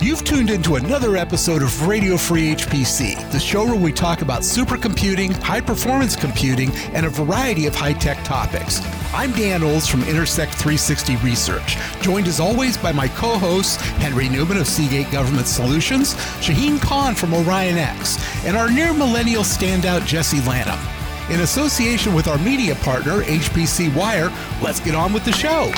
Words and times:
You've 0.00 0.24
tuned 0.24 0.48
into 0.48 0.76
another 0.76 1.16
episode 1.16 1.62
of 1.62 1.86
Radio 1.86 2.16
Free 2.16 2.54
HPC, 2.54 3.30
the 3.30 3.38
show 3.38 3.64
where 3.66 3.74
we 3.74 3.92
talk 3.92 4.22
about 4.22 4.40
supercomputing, 4.40 5.34
high 5.42 5.60
performance 5.60 6.16
computing, 6.16 6.70
and 6.94 7.04
a 7.04 7.10
variety 7.10 7.66
of 7.66 7.74
high 7.74 7.92
tech 7.92 8.24
topics. 8.24 8.80
I'm 9.12 9.32
Dan 9.32 9.62
Olds 9.62 9.86
from 9.86 10.02
Intersect 10.04 10.52
360 10.52 11.16
Research, 11.16 11.76
joined 12.00 12.26
as 12.26 12.40
always 12.40 12.78
by 12.78 12.92
my 12.92 13.08
co 13.08 13.36
hosts 13.38 13.76
Henry 13.76 14.28
Newman 14.30 14.56
of 14.56 14.66
Seagate 14.66 15.10
Government 15.10 15.46
Solutions, 15.46 16.14
Shahin 16.40 16.78
Khan 16.78 17.14
from 17.14 17.30
OrionX, 17.30 18.18
and 18.46 18.56
our 18.56 18.70
near 18.70 18.94
millennial 18.94 19.42
standout 19.42 20.00
Jessi 20.00 20.40
Lanum. 20.40 20.99
In 21.30 21.40
association 21.40 22.12
with 22.12 22.26
our 22.26 22.38
media 22.38 22.74
partner, 22.76 23.22
HPCwire, 23.22 24.32
let's 24.62 24.80
get 24.80 24.94
on 24.96 25.12
with 25.12 25.24
the 25.24 25.32
show. 25.32 25.70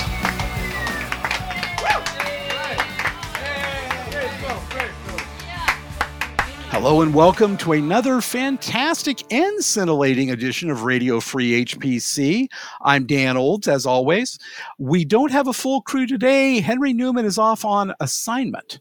Hello 6.70 7.02
and 7.02 7.14
welcome 7.14 7.56
to 7.58 7.72
another 7.72 8.20
fantastic 8.20 9.30
and 9.32 9.62
scintillating 9.62 10.30
edition 10.30 10.70
of 10.70 10.82
Radio 10.84 11.20
Free 11.20 11.64
HPC. 11.64 12.48
I'm 12.80 13.06
Dan 13.06 13.36
Olds, 13.36 13.68
as 13.68 13.84
always. 13.86 14.38
We 14.78 15.04
don't 15.04 15.30
have 15.30 15.48
a 15.48 15.52
full 15.52 15.82
crew 15.82 16.06
today. 16.06 16.60
Henry 16.60 16.92
Newman 16.94 17.26
is 17.26 17.38
off 17.38 17.64
on 17.64 17.92
assignment. 18.00 18.80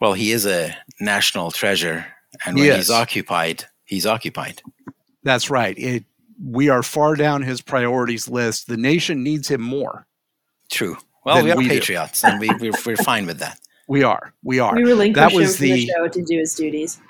Well, 0.00 0.14
he 0.14 0.32
is 0.32 0.46
a 0.46 0.76
national 1.00 1.50
treasure, 1.52 2.06
and 2.44 2.56
when 2.56 2.66
Yes. 2.66 2.76
he's 2.76 2.90
occupied, 2.90 3.64
he's 3.84 4.04
occupied. 4.06 4.62
That's 5.28 5.50
right. 5.50 5.78
It, 5.78 6.04
we 6.42 6.70
are 6.70 6.82
far 6.82 7.14
down 7.16 7.42
his 7.42 7.60
priorities 7.60 8.28
list. 8.28 8.66
The 8.66 8.78
nation 8.78 9.22
needs 9.22 9.46
him 9.48 9.60
more. 9.60 10.06
True. 10.70 10.96
Well, 11.26 11.44
we 11.44 11.50
are 11.50 11.56
we 11.56 11.64
do. 11.64 11.70
patriots, 11.70 12.24
and 12.24 12.40
we, 12.40 12.48
we're, 12.58 12.72
we're 12.86 12.96
fine 12.96 13.26
with 13.26 13.38
that. 13.40 13.60
We 13.90 14.02
are. 14.02 14.34
We 14.42 14.58
are. 14.58 14.74
We 14.76 14.84
relinquish 14.84 15.14
That 15.20 15.32
was 15.32 15.54
him 15.54 15.56
from 15.56 15.66
the 15.66 15.72
the- 15.72 15.86
show 15.86 16.08
to 16.08 16.22
do 16.24 16.38
his 16.38 16.54
duties. 16.54 17.00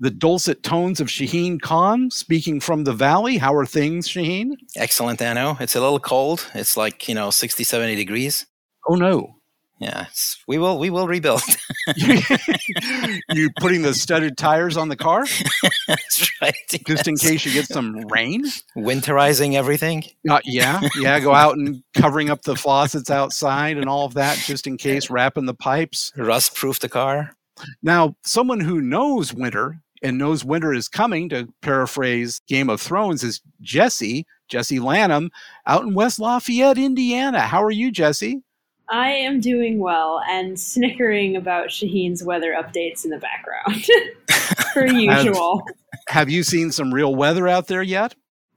The 0.00 0.10
dulcet 0.10 0.62
tones 0.62 0.98
of 1.00 1.10
Shahin 1.10 1.58
Khan 1.58 2.10
speaking 2.10 2.60
from 2.60 2.84
the 2.84 2.92
valley. 2.94 3.36
How 3.38 3.54
are 3.54 3.66
things, 3.66 4.08
Shahin? 4.08 4.56
Excellent, 4.76 5.18
Dano. 5.18 5.56
It's 5.60 5.76
a 5.76 5.80
little 5.80 6.00
cold. 6.00 6.50
It's 6.54 6.76
like 6.78 7.08
you 7.08 7.14
know, 7.14 7.30
60, 7.30 7.62
70 7.64 7.94
degrees. 7.94 8.46
Oh 8.88 8.94
no. 8.94 9.33
Yeah, 9.78 10.06
we 10.46 10.58
will 10.58 10.78
we 10.78 10.90
will 10.90 11.08
rebuild. 11.08 11.42
you 11.96 13.50
putting 13.58 13.82
the 13.82 13.92
studded 13.92 14.38
tires 14.38 14.76
on 14.76 14.88
the 14.88 14.96
car 14.96 15.24
That's 15.88 16.30
right. 16.40 16.54
just 16.86 17.08
in 17.08 17.16
case 17.16 17.44
you 17.44 17.52
get 17.52 17.66
some 17.66 17.96
rain? 18.08 18.44
winterizing 18.76 19.54
everything. 19.54 20.04
Uh, 20.28 20.40
yeah, 20.44 20.80
yeah. 20.98 21.18
Go 21.20 21.34
out 21.34 21.56
and 21.56 21.82
covering 21.94 22.30
up 22.30 22.42
the 22.42 22.56
faucets 22.56 23.10
outside 23.10 23.76
and 23.76 23.88
all 23.88 24.06
of 24.06 24.14
that, 24.14 24.38
just 24.38 24.66
in 24.66 24.76
case. 24.76 25.10
Wrapping 25.10 25.46
the 25.46 25.54
pipes. 25.54 26.12
Rust 26.16 26.54
proof 26.54 26.78
the 26.78 26.88
car. 26.88 27.36
Now, 27.82 28.16
someone 28.24 28.60
who 28.60 28.80
knows 28.80 29.34
winter 29.34 29.80
and 30.02 30.18
knows 30.18 30.44
winter 30.44 30.72
is 30.72 30.88
coming, 30.88 31.28
to 31.30 31.48
paraphrase 31.62 32.40
Game 32.48 32.68
of 32.70 32.80
Thrones, 32.80 33.22
is 33.24 33.40
Jessi 33.62 34.24
Jessi 34.50 34.78
Lanum 34.78 35.30
out 35.66 35.82
in 35.82 35.94
West 35.94 36.18
Lafayette, 36.18 36.78
Indiana. 36.78 37.40
How 37.40 37.62
are 37.62 37.70
you, 37.70 37.90
Jessi? 37.90 38.42
I 38.90 39.10
am 39.10 39.40
doing 39.40 39.78
well 39.78 40.20
and 40.28 40.58
snickering 40.60 41.36
about 41.36 41.70
Shahin's 41.70 42.22
weather 42.22 42.54
updates 42.58 43.04
in 43.04 43.10
the 43.10 43.18
background, 43.18 43.84
per 44.74 44.86
usual. 44.86 45.64
Have 46.08 46.28
you 46.28 46.42
seen 46.42 46.70
some 46.70 46.92
real 46.92 47.14
weather 47.14 47.48
out 47.48 47.66
there 47.66 47.82
yet? 47.82 48.14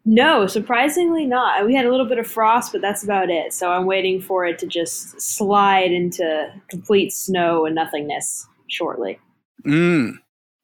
No, 0.10 0.48
surprisingly 0.48 1.26
not. 1.26 1.66
We 1.66 1.76
had 1.76 1.86
a 1.86 1.92
little 1.92 2.06
bit 2.06 2.18
of 2.18 2.26
frost, 2.28 2.72
but 2.72 2.82
that's 2.82 3.04
about 3.04 3.30
it. 3.30 3.54
So 3.54 3.72
I'm 3.72 3.86
waiting 3.86 4.22
for 4.22 4.46
it 4.46 4.58
to 4.60 4.68
just 4.68 5.20
slide 5.20 5.92
into 5.92 6.50
complete 6.70 7.12
snow 7.12 7.66
and 7.66 7.76
nothingness 7.76 8.48
shortly. 8.68 9.20
Mm, 9.66 10.14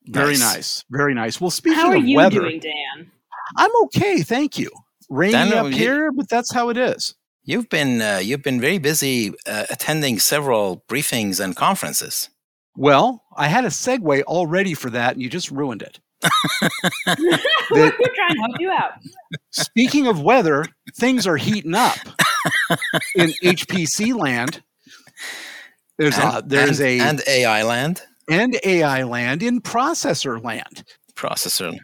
very 0.06 0.34
Nice. 0.34 0.40
nice. 0.56 0.84
Very 0.92 1.14
nice. 1.14 1.42
Well, 1.42 1.50
speaking 1.50 1.80
of 1.80 1.86
weather. 1.88 1.98
How 1.98 2.02
are 2.02 2.06
you 2.06 2.18
weather, 2.18 2.40
doing, 2.42 2.60
Dan? 2.62 3.12
I'm 3.58 3.72
okay, 3.86 4.22
thank 4.22 4.58
you. 4.58 4.70
Rainy 5.10 5.54
up 5.54 5.68
here, 5.68 6.12
but 6.14 6.30
that's 6.30 6.54
how 6.54 6.70
it 6.70 6.78
is. 6.78 7.14
You've 7.46 7.70
been 7.70 8.02
uh, 8.02 8.20
you've 8.24 8.44
been 8.44 8.62
very 8.62 8.78
busy 8.78 9.34
uh, 9.46 9.66
attending 9.70 10.20
several 10.20 10.84
briefings 10.88 11.44
and 11.44 11.56
conferences. 11.56 12.30
Well, 12.76 13.24
I 13.36 13.48
had 13.48 13.66
a 13.66 13.70
segue 13.70 14.24
all 14.26 14.48
ready 14.48 14.74
for 14.74 14.90
that, 14.90 15.14
and 15.14 15.22
you 15.22 15.30
just 15.30 15.52
ruined 15.52 15.82
it. 15.82 16.00
We're 17.06 17.88
trying 17.88 18.36
to 18.36 18.40
help 18.40 18.60
you 18.60 18.72
out. 18.72 18.92
Speaking 19.52 20.08
of 20.08 20.22
weather, 20.22 20.66
things 20.96 21.28
are 21.28 21.38
heating 21.38 21.76
up 21.76 21.98
in 23.16 23.34
HPC 23.44 24.18
land. 24.18 24.64
There's 25.98 26.18
a, 26.18 26.42
there's 26.46 26.80
and, 26.80 26.90
a 26.90 27.04
and 27.04 27.22
AI 27.28 27.64
land 27.64 28.02
and 28.30 28.58
AI 28.64 29.04
land 29.04 29.44
in 29.44 29.62
processor 29.62 30.44
land. 30.44 30.84
processor. 31.16 31.78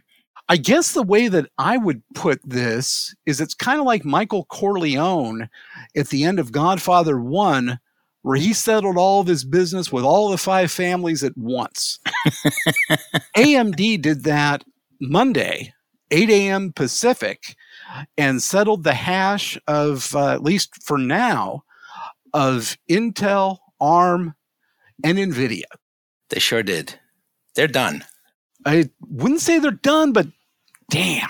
I 0.51 0.57
guess 0.57 0.93
the 0.93 1.03
way 1.03 1.27
that 1.27 1.45
I 1.59 1.77
would 1.77 2.01
put 2.15 2.41
this 2.43 3.13
is 3.27 3.39
it's 3.39 3.53
kind 3.53 3.79
of 3.79 3.85
like 3.85 4.03
Michael 4.03 4.45
Corleone 4.45 5.47
at 5.95 6.09
the 6.09 6.23
end 6.23 6.39
of 6.39 6.51
Godfather 6.51 7.21
1, 7.21 7.79
where 8.23 8.35
he 8.35 8.53
settled 8.53 8.97
all 8.97 9.21
of 9.21 9.27
his 9.27 9.45
business 9.45 9.91
with 9.91 10.03
all 10.03 10.29
the 10.29 10.39
five 10.39 10.71
families 10.71 11.23
at 11.23 11.37
once. 11.37 11.99
AMD 13.37 14.01
did 14.01 14.23
that 14.23 14.63
Monday, 14.99 15.71
8 16.09 16.31
a.m. 16.31 16.73
Pacific, 16.73 17.55
and 18.17 18.41
settled 18.41 18.83
the 18.83 18.95
hash 18.95 19.55
of, 19.67 20.15
uh, 20.15 20.29
at 20.29 20.43
least 20.43 20.81
for 20.81 20.97
now, 20.97 21.63
of 22.33 22.75
Intel, 22.89 23.59
ARM, 23.79 24.33
and 25.03 25.19
NVIDIA. 25.19 25.63
They 26.31 26.39
sure 26.39 26.63
did. 26.63 26.99
They're 27.53 27.67
done. 27.67 28.03
I 28.65 28.89
wouldn't 29.07 29.41
say 29.41 29.59
they're 29.59 29.71
done, 29.71 30.11
but 30.11 30.27
damn. 30.89 31.29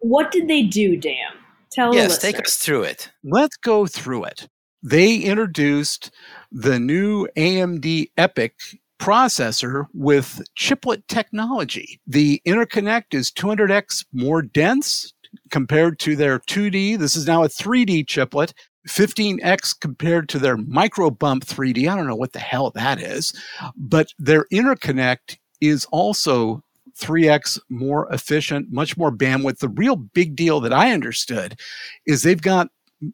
What 0.00 0.30
did 0.30 0.48
they 0.48 0.62
do, 0.62 0.96
Damn? 0.96 1.34
Tell 1.70 1.94
yes, 1.94 2.16
the 2.16 2.32
take 2.32 2.40
us 2.40 2.56
through 2.56 2.84
it. 2.84 3.10
Let's 3.22 3.56
go 3.56 3.86
through 3.86 4.24
it. 4.24 4.48
They 4.82 5.16
introduced 5.16 6.10
the 6.50 6.78
new 6.78 7.26
AMD 7.36 8.10
EPYC 8.16 8.52
processor 8.98 9.86
with 9.92 10.42
chiplet 10.54 11.06
technology. 11.08 12.00
The 12.06 12.40
interconnect 12.46 13.12
is 13.12 13.30
200x 13.30 14.06
more 14.12 14.42
dense 14.42 15.12
compared 15.50 15.98
to 16.00 16.16
their 16.16 16.38
2D. 16.40 16.98
This 16.98 17.16
is 17.16 17.26
now 17.26 17.44
a 17.44 17.48
3D 17.48 18.06
chiplet. 18.06 18.54
15x 18.88 19.78
compared 19.78 20.28
to 20.30 20.38
their 20.38 20.56
micro 20.56 21.10
bump 21.10 21.44
3D. 21.44 21.88
I 21.88 21.94
don't 21.96 22.06
know 22.06 22.16
what 22.16 22.32
the 22.32 22.38
hell 22.38 22.70
that 22.70 23.00
is, 23.00 23.34
but 23.76 24.08
their 24.18 24.46
interconnect 24.52 25.36
is 25.60 25.84
also 25.86 26.62
3x 26.98 27.58
more 27.68 28.12
efficient, 28.12 28.70
much 28.70 28.96
more 28.96 29.12
bandwidth. 29.12 29.58
The 29.58 29.68
real 29.68 29.96
big 29.96 30.36
deal 30.36 30.60
that 30.60 30.72
I 30.72 30.92
understood 30.92 31.58
is 32.06 32.22
they've 32.22 32.40
got 32.40 32.68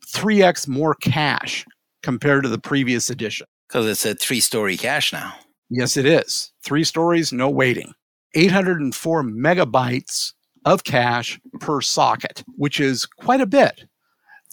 3x 0.07 0.67
more 0.69 0.95
cache 0.95 1.67
compared 2.03 2.45
to 2.45 2.49
the 2.49 2.59
previous 2.59 3.11
edition. 3.11 3.47
Because 3.69 3.87
it's 3.87 4.05
a 4.05 4.15
three 4.15 4.41
story 4.41 4.77
cache 4.77 5.13
now. 5.13 5.35
Yes, 5.71 5.97
it 5.97 6.07
is. 6.07 6.53
Three 6.63 6.85
stories, 6.85 7.33
no 7.33 7.49
waiting. 7.49 7.93
804 8.35 9.23
megabytes 9.23 10.33
of 10.65 10.85
cache 10.85 11.41
per 11.61 11.81
socket, 11.81 12.43
which 12.57 12.81
is 12.81 13.07
quite 13.07 13.41
a 13.41 13.47
bit, 13.47 13.85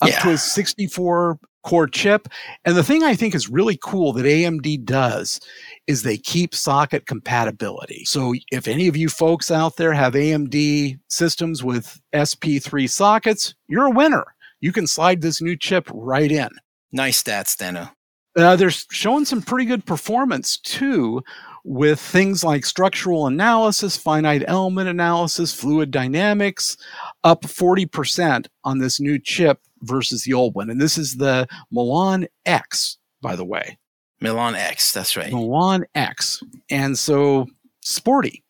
up 0.02 0.10
to 0.22 0.32
a 0.32 0.38
64 0.38 1.40
core 1.64 1.88
chip. 1.88 2.28
And 2.66 2.76
the 2.76 2.84
thing 2.84 3.04
I 3.04 3.16
think 3.16 3.36
is 3.36 3.50
really 3.50 3.78
cool 3.82 4.14
that 4.14 4.26
AMD 4.26 4.86
does 4.86 5.40
is 5.88 6.04
they 6.04 6.18
keep 6.18 6.56
socket 6.56 7.06
compatibility. 7.06 8.06
So 8.06 8.34
if 8.52 8.68
any 8.68 8.88
of 8.88 8.98
you 8.98 9.10
folks 9.10 9.52
out 9.52 9.78
there 9.78 9.94
have 9.94 10.14
AMD 10.14 11.00
systems 11.10 11.64
with 11.64 12.02
SP3 12.14 12.90
sockets, 12.90 13.56
you're 13.68 13.86
a 13.86 13.92
winner. 13.92 14.26
You 14.60 14.72
can 14.72 14.88
slide 14.88 15.22
this 15.22 15.42
new 15.42 15.58
chip 15.58 15.88
right 15.94 16.32
in. 16.32 16.50
Nice 16.92 17.22
stats, 17.24 17.58
Dano. 17.58 17.90
Uh, 18.38 18.56
they're 18.56 18.72
showing 18.72 19.26
some 19.26 19.42
pretty 19.42 19.66
good 19.66 19.86
performance 19.86 20.58
too 20.58 21.22
with 21.64 22.00
things 22.00 22.44
like 22.44 22.66
structural 22.66 23.28
analysis, 23.28 23.98
finite 23.98 24.44
element 24.48 24.90
analysis, 24.90 25.54
fluid 25.54 25.92
dynamics, 25.92 26.78
up 27.24 27.44
40% 27.44 28.48
on 28.64 28.80
this 28.80 29.00
new 29.00 29.20
chip 29.20 29.60
versus 29.82 30.24
the 30.24 30.34
old 30.34 30.56
one. 30.56 30.70
And 30.70 30.82
this 30.82 30.98
is 30.98 31.18
the 31.18 31.48
Milan 31.72 32.28
X, 32.46 32.98
by 33.22 33.36
the 33.36 33.46
way. 33.46 33.78
Milan 34.20 34.56
X, 34.56 34.92
that's 34.92 35.18
right. 35.18 35.32
Milan 35.32 35.86
X. 35.96 36.44
And 36.70 36.98
so 36.98 37.48
sporty, 37.82 38.44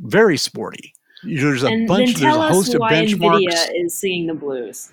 very 0.00 0.36
sporty. 0.36 0.94
There's 1.24 1.64
a 1.64 1.68
and 1.68 1.88
bunch, 1.88 2.14
then 2.14 2.22
there's 2.22 2.34
tell 2.34 2.42
a 2.42 2.46
us 2.46 2.54
host 2.54 2.74
of 2.74 2.80
why 2.80 2.92
benchmarks. 2.92 3.46
NVIDIA 3.46 3.84
is 3.84 3.94
singing 3.94 4.26
the 4.28 4.34
blues. 4.34 4.92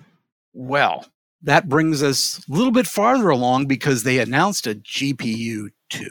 Well, 0.53 1.05
that 1.43 1.69
brings 1.69 2.01
us 2.01 2.43
a 2.49 2.51
little 2.51 2.71
bit 2.71 2.87
farther 2.87 3.29
along 3.29 3.67
because 3.67 4.01
they 4.01 4.17
announced 4.17 4.65
a 4.65 4.73
GPU 4.75 5.67
2. 5.89 6.09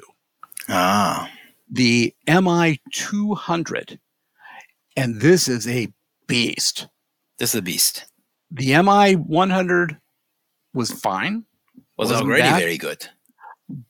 Ah, 0.69 1.31
the 1.70 2.14
MI200. 2.26 3.99
And 4.96 5.20
this 5.20 5.49
is 5.49 5.66
a 5.69 5.88
beast. 6.26 6.88
this 7.38 7.50
is 7.55 7.58
a 7.58 7.62
beast. 7.62 8.06
The 8.50 8.81
MI 8.82 9.14
100 9.16 9.99
was 10.72 10.90
fine, 10.93 11.44
Was 11.99 12.11
Wasn't 12.11 12.26
already 12.28 12.43
bad. 12.43 12.58
very 12.61 12.78
good. 12.78 13.06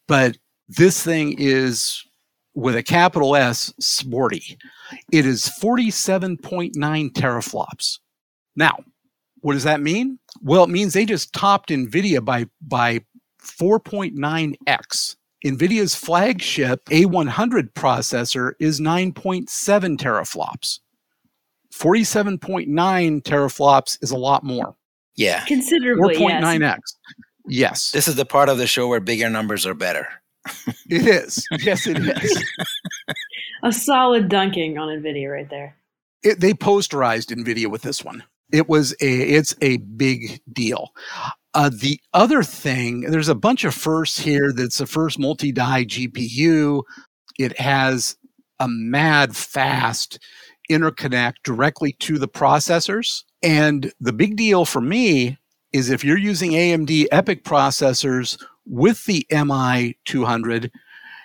but 0.09 0.37
this 0.69 1.03
thing 1.03 1.35
is 1.39 2.03
with 2.55 2.75
a 2.77 2.83
capital 2.83 3.37
S, 3.37 3.73
sporty. 3.81 4.59
It 5.13 5.27
is 5.27 5.45
47.9 5.61 6.73
teraflops. 7.13 7.99
Now, 8.57 8.79
what 9.41 9.53
does 9.55 9.65
that 9.65 9.81
mean? 9.83 10.19
Well, 10.41 10.65
it 10.65 10.71
means 10.71 10.93
they 10.95 11.05
just 11.05 11.33
topped 11.35 11.69
NVIDIA 11.71 12.25
by, 12.25 12.47
by 12.63 13.01
4.9x. 13.43 15.17
NVIDIA's 15.45 15.95
flagship 15.95 16.85
A100 16.87 17.73
processor 17.75 18.53
is 18.59 18.81
9.7 18.81 19.47
teraflops. 19.99 20.81
47.9 21.73 23.23
teraflops 23.23 23.99
is 24.03 24.11
a 24.11 24.17
lot 24.17 24.43
more. 24.45 24.75
Yeah. 25.17 25.45
Considerably, 25.45 26.17
4.9x. 26.17 26.79
Yes, 27.47 27.91
This 27.91 28.09
is 28.09 28.15
the 28.15 28.25
part 28.25 28.49
of 28.49 28.57
the 28.57 28.67
show 28.67 28.89
where 28.89 29.01
bigger 29.01 29.29
numbers 29.29 29.67
are 29.67 29.75
better. 29.75 30.09
it 30.89 31.07
is. 31.07 31.47
Yes, 31.61 31.87
it 31.87 31.99
is. 31.99 32.45
A 33.63 33.73
solid 33.73 34.29
dunking 34.29 34.79
on 34.79 34.89
NVIDIA 34.89 35.31
right 35.31 35.49
there. 35.51 35.77
it, 36.23 36.41
they 36.41 36.53
posterized 36.53 37.35
Nvidia 37.35 37.71
with 37.71 37.83
this 37.83 38.05
one. 38.05 38.23
It 38.53 38.69
was 38.69 38.93
a 39.01 39.07
it's 39.07 39.57
a 39.63 39.79
big 39.79 40.43
deal. 40.53 40.93
Uh, 41.55 41.71
the 41.73 42.01
other 42.13 42.43
thing, 42.43 43.03
there's 43.03 43.29
a 43.29 43.35
bunch 43.35 43.65
of 43.65 43.75
firsts 43.75 44.19
here. 44.19 44.53
That's 44.53 44.79
the 44.79 44.87
first 44.87 45.19
multi-die 45.19 45.85
GPU. 45.85 46.83
It 47.39 47.59
has 47.61 48.17
a 48.59 48.67
mad 48.69 49.37
fast 49.37 50.19
interconnect 50.71 51.35
directly 51.45 51.93
to 52.01 52.19
the 52.19 52.29
processors. 52.29 53.23
And 53.43 53.93
the 54.01 54.13
big 54.13 54.37
deal 54.37 54.65
for 54.65 54.81
me 54.81 55.39
is 55.73 55.91
if 55.91 56.03
you're 56.05 56.19
using 56.19 56.53
AMD 56.53 57.07
EPYC 57.13 57.43
processors 57.43 58.43
with 58.67 59.05
the 59.05 59.27
MI200, 59.31 60.71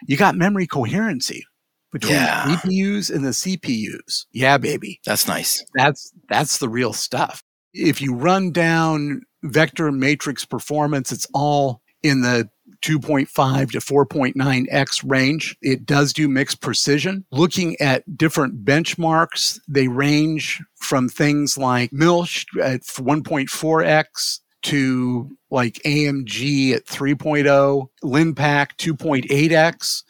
you 0.08 0.18
got 0.18 0.36
memory 0.36 0.68
coherency 0.68 1.46
between 1.92 2.14
Yeah. 2.14 2.46
the 2.46 2.52
GPUs 2.70 3.10
and 3.14 3.24
the 3.26 3.30
CPUs. 3.34 4.26
Yeah, 4.32 4.58
baby. 4.58 5.00
That's 5.06 5.28
nice. 5.28 5.64
That's 5.76 6.12
that's 6.30 6.58
the 6.58 6.70
real 6.70 6.94
stuff. 6.94 7.42
If 7.74 8.02
you 8.02 8.14
run 8.16 8.52
down 8.52 9.22
vector 9.44 9.92
matrix 9.92 10.46
performance, 10.46 11.12
it's 11.12 11.28
all 11.34 11.82
in 12.04 12.22
the 12.22 12.50
2.5 12.82 13.72
to 13.72 13.80
4.9x 13.80 15.04
range. 15.10 15.58
It 15.62 15.86
does 15.86 16.14
do 16.14 16.28
mixed 16.28 16.62
precision. 16.62 17.26
Looking 17.32 17.76
at 17.82 18.18
different 18.18 18.64
benchmarks, 18.64 19.60
they 19.68 19.88
range 19.88 20.64
from 20.76 21.10
things 21.10 21.58
like 21.58 21.92
MILC 21.92 22.46
at 22.62 22.82
1.4x 22.82 24.40
to 24.62 25.38
like 25.52 25.76
AMG 25.86 26.74
at 26.74 26.86
3.0, 26.86 27.90
Linpack 28.04 28.76
2.8x, 28.78 30.04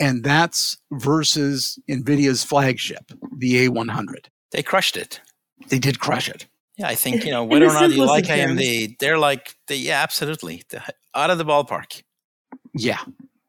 and 0.00 0.24
that's 0.24 0.76
versus 0.92 1.78
NVIDIA's 1.88 2.44
flagship, 2.44 3.12
the 3.36 3.68
A100. 3.68 4.26
They 4.50 4.62
crushed 4.62 4.96
it. 4.96 5.20
They 5.68 5.78
did 5.78 6.00
crush 6.00 6.28
it. 6.28 6.46
Yeah, 6.76 6.88
I 6.88 6.94
think, 6.96 7.24
you 7.24 7.30
know, 7.30 7.44
whether 7.50 7.66
or 7.66 7.72
not 7.72 7.90
you 7.92 8.04
like 8.04 8.24
simplistic 8.24 8.46
terms. 8.46 8.60
AMD, 8.60 8.98
they're 8.98 9.18
like, 9.18 9.54
they, 9.68 9.76
yeah, 9.76 10.02
absolutely. 10.02 10.62
They're 10.70 10.82
out 11.14 11.30
of 11.30 11.38
the 11.38 11.44
ballpark. 11.44 12.02
Yeah. 12.74 12.98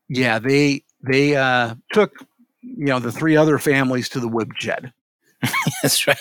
Yeah, 0.10 0.38
they 0.38 0.84
they 1.02 1.36
uh 1.36 1.74
took 1.92 2.14
you 2.62 2.86
know 2.86 3.00
the 3.00 3.12
three 3.12 3.36
other 3.36 3.58
families 3.58 4.08
to 4.10 4.20
the 4.20 4.28
woodshed. 4.28 4.94
That's 5.82 6.06
right. 6.08 6.18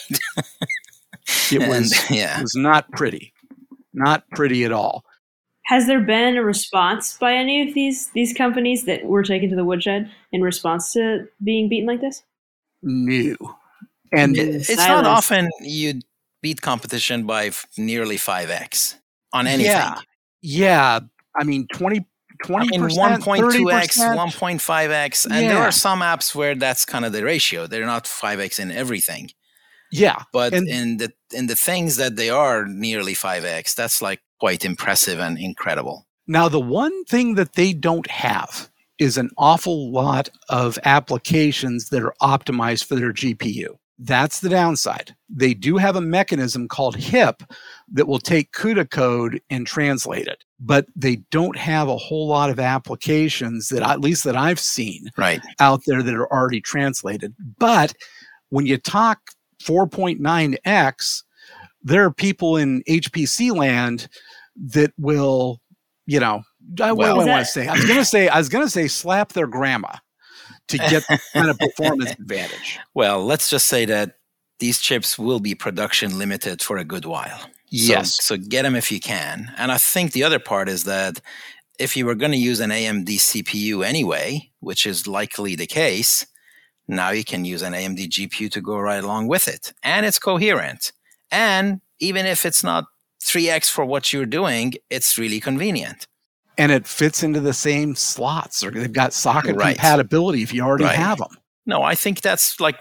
It 1.52 1.60
And, 1.60 1.68
was 1.68 1.92
it 2.10 2.10
yeah. 2.10 2.40
was 2.40 2.54
not 2.54 2.90
pretty. 2.92 3.32
Not 3.92 4.24
pretty 4.30 4.64
at 4.64 4.72
all. 4.72 5.04
Has 5.66 5.86
there 5.86 6.00
been 6.00 6.36
a 6.36 6.42
response 6.42 7.16
by 7.18 7.34
any 7.34 7.66
of 7.68 7.74
these 7.74 8.08
these 8.12 8.32
companies 8.32 8.84
that 8.86 9.04
were 9.04 9.22
taken 9.22 9.50
to 9.50 9.56
the 9.56 9.64
woodshed 9.64 10.10
in 10.32 10.40
response 10.42 10.92
to 10.94 11.26
being 11.42 11.68
beaten 11.68 11.86
like 11.86 12.00
this? 12.00 12.22
New. 12.82 13.36
And 14.12 14.34
Yeah. 14.36 14.44
It- 14.44 14.70
it's 14.70 14.76
not 14.76 15.04
often 15.06 15.50
you 15.60 16.00
beat 16.44 16.60
competition 16.60 17.18
by 17.34 17.42
f- 17.46 17.66
nearly 17.78 18.18
5x 18.18 18.96
on 19.32 19.46
anything. 19.46 19.72
Yeah. 19.72 19.98
yeah, 20.42 21.00
I 21.40 21.42
mean 21.44 21.66
20 21.74 21.98
I 22.44 22.46
20%, 22.46 22.70
mean, 22.70 22.80
1.2x, 22.82 23.96
1.5x. 23.98 25.26
And 25.30 25.48
there 25.50 25.62
are 25.68 25.72
some 25.72 26.00
apps 26.00 26.34
where 26.34 26.54
that's 26.64 26.84
kind 26.84 27.04
of 27.06 27.12
the 27.12 27.22
ratio. 27.24 27.66
They're 27.66 27.86
not 27.86 28.04
5x 28.04 28.58
in 28.58 28.70
everything. 28.70 29.30
Yeah. 29.92 30.18
But 30.32 30.52
And- 30.52 30.68
in 30.68 30.96
the 30.98 31.12
in 31.38 31.46
the 31.46 31.56
things 31.56 31.96
that 31.96 32.16
they 32.16 32.30
are 32.30 32.66
nearly 32.66 33.14
5x, 33.14 33.74
that's 33.74 34.02
like 34.02 34.20
quite 34.40 34.62
impressive 34.64 35.18
and 35.20 35.38
incredible. 35.38 35.96
Now, 36.26 36.48
the 36.48 36.60
one 36.60 36.96
thing 37.04 37.36
that 37.36 37.52
they 37.54 37.72
don't 37.72 38.10
have 38.10 38.68
is 38.98 39.16
an 39.16 39.30
awful 39.38 39.78
lot 39.92 40.28
of 40.48 40.78
applications 40.84 41.88
that 41.90 42.02
are 42.02 42.14
optimized 42.20 42.84
for 42.84 42.94
their 42.96 43.12
GPU. 43.12 43.68
That's 43.98 44.40
the 44.40 44.48
downside. 44.48 45.14
They 45.28 45.54
do 45.54 45.76
have 45.76 45.94
a 45.94 46.00
mechanism 46.00 46.66
called 46.66 46.96
HIP 46.96 47.42
that 47.92 48.08
will 48.08 48.18
take 48.18 48.50
CUDA 48.52 48.90
code 48.90 49.40
and 49.50 49.66
translate 49.66 50.26
it, 50.26 50.42
but 50.58 50.86
they 50.96 51.16
don't 51.30 51.56
have 51.56 51.88
a 51.88 51.96
whole 51.96 52.26
lot 52.26 52.50
of 52.50 52.58
applications 52.58 53.68
that, 53.68 53.82
at 53.88 54.00
least 54.00 54.24
that 54.24 54.36
I've 54.36 54.58
seen, 54.58 55.10
Right. 55.16 55.40
out 55.60 55.82
there 55.86 56.02
that 56.02 56.14
are 56.14 56.32
already 56.32 56.60
translated. 56.60 57.34
But 57.58 57.94
when 58.48 58.66
you 58.66 58.78
talk 58.78 59.20
4.9x, 59.62 61.22
there 61.82 62.04
are 62.04 62.12
people 62.12 62.56
in 62.56 62.82
HPC 62.88 63.54
land 63.56 64.08
that 64.56 64.92
will, 64.98 65.60
you 66.06 66.18
know, 66.20 66.42
I, 66.80 66.92
what 66.92 66.98
Well- 66.98 67.14
do 67.16 67.20
I 67.22 67.26
want 67.26 67.46
to 67.46 67.52
say? 67.52 67.68
I 67.68 67.74
was 67.74 67.84
going 67.84 67.98
to 67.98 68.04
say, 68.04 68.28
I 68.28 68.38
was 68.38 68.48
going 68.48 68.64
to 68.64 68.70
say, 68.70 68.88
slap 68.88 69.32
their 69.32 69.46
grandma 69.46 69.92
to 70.68 70.78
get 70.78 71.06
the 71.08 71.20
kind 71.32 71.50
of 71.50 71.58
performance 71.58 72.10
advantage. 72.18 72.78
Well, 72.94 73.24
let's 73.24 73.50
just 73.50 73.68
say 73.68 73.84
that 73.86 74.16
these 74.60 74.80
chips 74.80 75.18
will 75.18 75.40
be 75.40 75.54
production 75.54 76.18
limited 76.18 76.62
for 76.62 76.76
a 76.78 76.84
good 76.84 77.04
while. 77.04 77.38
So- 77.40 77.48
Yes. 77.70 78.22
So, 78.22 78.36
get 78.36 78.62
them 78.62 78.76
if 78.76 78.92
you 78.92 79.00
can. 79.00 79.52
And 79.56 79.72
I 79.72 79.78
think 79.78 80.12
the 80.12 80.22
other 80.22 80.38
part 80.38 80.68
is 80.68 80.84
that 80.84 81.20
if 81.78 81.96
you 81.96 82.06
were 82.06 82.14
going 82.14 82.30
to 82.32 82.38
use 82.38 82.60
an 82.60 82.70
AMD 82.70 83.08
CPU 83.08 83.84
anyway, 83.84 84.50
which 84.60 84.86
is 84.86 85.08
likely 85.08 85.56
the 85.56 85.66
case, 85.66 86.24
now 86.86 87.10
you 87.10 87.24
can 87.24 87.44
use 87.44 87.62
an 87.62 87.72
AMD 87.72 88.08
GPU 88.10 88.48
to 88.52 88.60
go 88.60 88.78
right 88.78 89.02
along 89.02 89.26
with 89.26 89.48
it. 89.48 89.72
And 89.82 90.06
it's 90.06 90.20
coherent. 90.20 90.92
And 91.32 91.80
even 91.98 92.26
if 92.26 92.46
it's 92.46 92.62
not 92.62 92.84
3x 93.24 93.68
for 93.70 93.84
what 93.84 94.12
you're 94.12 94.26
doing, 94.26 94.74
it's 94.88 95.18
really 95.18 95.40
convenient. 95.40 96.06
And 96.58 96.70
it 96.70 96.86
fits 96.86 97.22
into 97.22 97.40
the 97.40 97.52
same 97.52 97.94
slots, 97.96 98.62
or 98.64 98.70
they've 98.70 98.92
got 98.92 99.12
socket 99.12 99.56
Right. 99.56 99.74
compatibility 99.76 100.42
if 100.42 100.52
you 100.54 100.62
already 100.62 100.84
Right. 100.84 100.96
have 100.96 101.18
them. 101.18 101.36
No, 101.66 101.82
I 101.82 101.94
think 101.94 102.20
that's 102.20 102.60
like, 102.60 102.76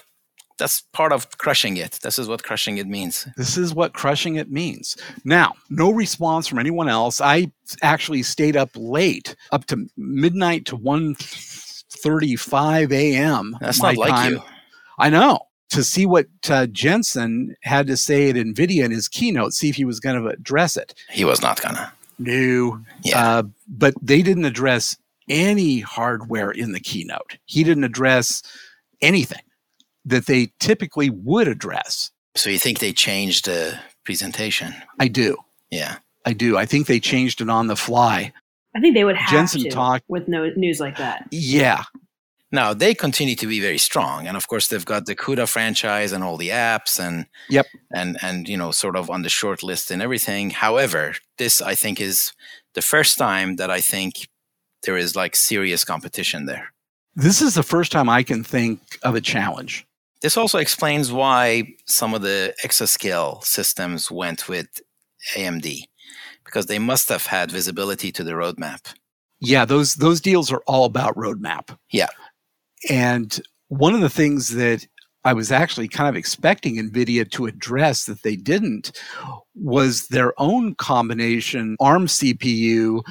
that's 0.59 0.81
part 0.93 1.11
of 1.11 1.37
crushing 1.39 1.77
it. 1.77 1.97
This 2.03 2.19
is 2.19 2.27
what 2.27 2.43
crushing 2.43 2.77
it 2.77 2.85
means. 2.87 3.27
This 3.37 3.57
is 3.57 3.73
what 3.73 3.93
crushing 3.93 4.35
it 4.35 4.51
means. 4.51 4.95
Now, 5.25 5.53
no 5.69 5.89
response 5.91 6.47
from 6.47 6.59
anyone 6.59 6.87
else. 6.87 7.19
I 7.19 7.51
actually 7.81 8.21
stayed 8.23 8.55
up 8.55 8.69
late, 8.75 9.35
up 9.51 9.65
to 9.67 9.87
midnight 9.97 10.65
to 10.67 10.77
1.35 10.77 12.91
a.m. 12.91 13.57
That's 13.59 13.81
my 13.81 13.93
not 13.93 13.97
like 13.97 14.09
time. 14.11 14.33
you. 14.33 14.41
I 14.99 15.09
know. 15.09 15.47
To 15.69 15.83
see 15.83 16.05
what 16.05 16.27
uh, 16.51 16.67
Jensen 16.67 17.55
had 17.63 17.87
to 17.87 17.97
say 17.97 18.29
at 18.29 18.35
NVIDIA 18.35 18.83
in 18.83 18.91
his 18.91 19.07
keynote, 19.07 19.53
see 19.53 19.69
if 19.69 19.75
he 19.75 19.85
was 19.85 19.99
going 19.99 20.21
to 20.21 20.27
address 20.29 20.77
it. 20.77 20.93
He 21.09 21.25
was 21.25 21.41
not 21.41 21.59
gonna. 21.63 21.91
No. 22.19 22.79
Yeah. 23.03 23.37
Uh, 23.37 23.43
but 23.67 23.93
they 24.01 24.21
didn't 24.21 24.45
address 24.45 24.97
any 25.29 25.79
hardware 25.79 26.51
in 26.51 26.71
the 26.73 26.79
keynote. 26.79 27.37
He 27.45 27.63
didn't 27.63 27.83
address 27.83 28.41
anything 29.01 29.41
that 30.05 30.25
they 30.25 30.51
typically 30.59 31.09
would 31.09 31.47
address. 31.47 32.11
So 32.35 32.49
you 32.49 32.59
think 32.59 32.79
they 32.79 32.91
changed 32.93 33.45
the 33.45 33.79
presentation? 34.03 34.73
I 34.99 35.07
do. 35.07 35.37
Yeah. 35.71 35.97
I 36.25 36.33
do. 36.33 36.57
I 36.57 36.65
think 36.65 36.87
they 36.87 36.99
changed 36.99 37.41
it 37.41 37.49
on 37.49 37.67
the 37.67 37.75
fly. 37.75 38.33
I 38.75 38.79
think 38.79 38.95
they 38.95 39.03
would 39.03 39.15
have 39.17 39.29
Jensen 39.29 39.61
to 39.63 39.69
talked- 39.69 40.05
with 40.07 40.27
no 40.27 40.49
news 40.55 40.79
like 40.79 40.97
that. 40.97 41.27
Yeah. 41.31 41.83
Now 42.53 42.73
they 42.73 42.93
continue 42.93 43.35
to 43.37 43.47
be 43.47 43.59
very 43.59 43.79
strong, 43.79 44.27
and 44.27 44.37
of 44.37 44.47
course 44.47 44.67
they've 44.67 44.85
got 44.85 45.05
the 45.07 45.15
CUDA 45.15 45.47
franchise 45.49 46.11
and 46.13 46.23
all 46.23 46.37
the 46.37 46.49
apps, 46.49 46.99
and 46.99 47.25
Yep. 47.49 47.65
and 47.91 48.17
and 48.21 48.47
you 48.47 48.55
know 48.55 48.71
sort 48.71 48.95
of 48.95 49.09
on 49.09 49.23
the 49.23 49.29
short 49.29 49.63
list 49.63 49.91
and 49.91 50.01
everything. 50.01 50.51
However, 50.51 51.15
this 51.37 51.61
I 51.61 51.75
think 51.75 51.99
is 51.99 52.31
the 52.75 52.81
first 52.83 53.17
time 53.17 53.55
that 53.57 53.71
I 53.71 53.81
think 53.81 54.29
there 54.83 54.97
is 54.97 55.15
like 55.15 55.35
serious 55.35 55.83
competition 55.83 56.45
there. 56.45 56.71
This 57.15 57.41
is 57.41 57.53
the 57.55 57.63
first 57.63 57.91
time 57.91 58.07
I 58.07 58.23
can 58.23 58.43
think 58.43 58.79
of 59.03 59.15
a 59.15 59.21
challenge. 59.21 59.85
This 60.21 60.37
also 60.37 60.59
explains 60.59 61.11
why 61.11 61.73
some 61.87 62.13
of 62.13 62.21
the 62.21 62.53
exascale 62.63 63.43
systems 63.43 64.09
went 64.11 64.47
with 64.47 64.67
AMD 65.35 65.83
because 66.45 66.67
they 66.67 66.79
must 66.79 67.09
have 67.09 67.25
had 67.25 67.51
visibility 67.51 68.11
to 68.11 68.23
the 68.23 68.31
roadmap. 68.33 68.93
Yeah, 69.39 69.65
those 69.65 69.95
those 69.95 70.21
deals 70.21 70.51
are 70.51 70.61
all 70.67 70.85
about 70.85 71.15
roadmap. 71.15 71.75
Yeah. 71.91 72.07
And 72.89 73.39
one 73.67 73.93
of 73.93 74.01
the 74.01 74.09
things 74.09 74.49
that 74.49 74.85
I 75.25 75.33
was 75.33 75.51
actually 75.51 75.87
kind 75.87 76.09
of 76.09 76.15
expecting 76.15 76.75
NVIDIA 76.75 77.29
to 77.31 77.45
address 77.45 78.05
that 78.05 78.23
they 78.23 78.35
didn't 78.35 78.91
was 79.55 80.07
their 80.07 80.33
own 80.39 80.75
combination 80.75 81.77
ARM 81.79 82.07
CPU 82.07 83.01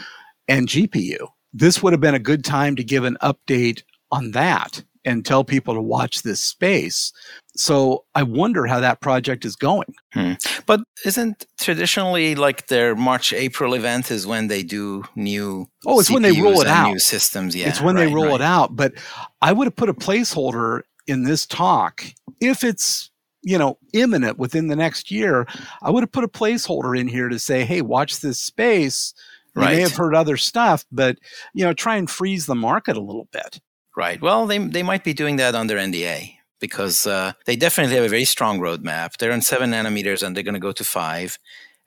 and 0.48 0.68
GPU. 0.68 1.26
This 1.54 1.82
would 1.82 1.92
have 1.92 2.00
been 2.00 2.14
a 2.14 2.18
good 2.18 2.44
time 2.44 2.76
to 2.76 2.84
give 2.84 3.04
an 3.04 3.16
update 3.22 3.82
on 4.10 4.32
that 4.32 4.82
and 5.04 5.24
tell 5.24 5.42
people 5.42 5.74
to 5.74 5.80
watch 5.80 6.22
this 6.22 6.40
space. 6.40 7.12
So 7.54 8.04
I 8.14 8.22
wonder 8.22 8.66
how 8.66 8.80
that 8.80 9.00
project 9.00 9.44
is 9.44 9.56
going. 9.56 9.94
Hmm. 10.14 10.32
But 10.66 10.80
isn't 11.04 11.46
traditionally 11.60 12.34
like 12.34 12.68
their 12.68 12.94
March 12.94 13.32
April 13.32 13.74
event 13.74 14.10
is 14.10 14.26
when 14.26 14.48
they 14.48 14.62
do 14.62 15.04
new 15.16 15.66
Oh, 15.86 16.00
it's 16.00 16.10
when 16.10 16.22
they 16.22 16.40
roll 16.40 16.60
it 16.60 16.66
out. 16.66 16.88
New 16.88 16.98
systems, 16.98 17.54
yeah. 17.54 17.68
it's 17.68 17.80
when 17.80 17.96
right, 17.96 18.06
they 18.06 18.14
roll 18.14 18.26
right. 18.26 18.36
it 18.36 18.40
out. 18.42 18.74
But 18.74 18.94
I 19.42 19.52
would 19.52 19.66
have 19.66 19.76
put 19.76 19.88
a 19.90 19.94
placeholder 19.94 20.82
in 21.06 21.24
this 21.24 21.46
talk 21.46 22.04
if 22.40 22.64
it's 22.64 23.10
you 23.42 23.58
know 23.58 23.76
imminent 23.92 24.38
within 24.38 24.68
the 24.68 24.76
next 24.76 25.10
year. 25.10 25.46
I 25.82 25.90
would 25.90 26.02
have 26.02 26.12
put 26.12 26.24
a 26.24 26.28
placeholder 26.28 26.98
in 26.98 27.06
here 27.08 27.28
to 27.28 27.38
say, 27.38 27.64
hey, 27.64 27.82
watch 27.82 28.20
this 28.20 28.38
space. 28.40 29.12
You 29.54 29.60
Right. 29.60 29.74
may 29.76 29.80
have 29.82 29.96
heard 29.96 30.14
other 30.14 30.38
stuff, 30.38 30.86
but 30.90 31.18
you 31.52 31.62
know, 31.64 31.74
try 31.74 31.96
and 31.96 32.08
freeze 32.08 32.46
the 32.46 32.54
market 32.54 32.96
a 32.96 33.00
little 33.02 33.28
bit. 33.30 33.60
Right. 33.94 34.18
Well, 34.22 34.46
they 34.46 34.56
they 34.56 34.82
might 34.82 35.04
be 35.04 35.12
doing 35.12 35.36
that 35.36 35.54
under 35.54 35.76
NDA 35.76 36.36
because 36.62 37.06
uh, 37.06 37.32
they 37.44 37.56
definitely 37.56 37.94
have 37.96 38.04
a 38.04 38.08
very 38.08 38.24
strong 38.24 38.60
roadmap. 38.60 39.18
They're 39.18 39.32
on 39.32 39.42
seven 39.42 39.72
nanometers 39.72 40.22
and 40.22 40.34
they're 40.34 40.44
going 40.44 40.54
to 40.54 40.60
go 40.60 40.72
to 40.72 40.84
five. 40.84 41.38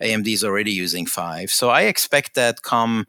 AMD 0.03 0.27
is 0.27 0.43
already 0.43 0.71
using 0.71 1.05
five, 1.05 1.49
so 1.49 1.69
I 1.69 1.83
expect 1.83 2.35
that 2.35 2.61
come, 2.61 3.07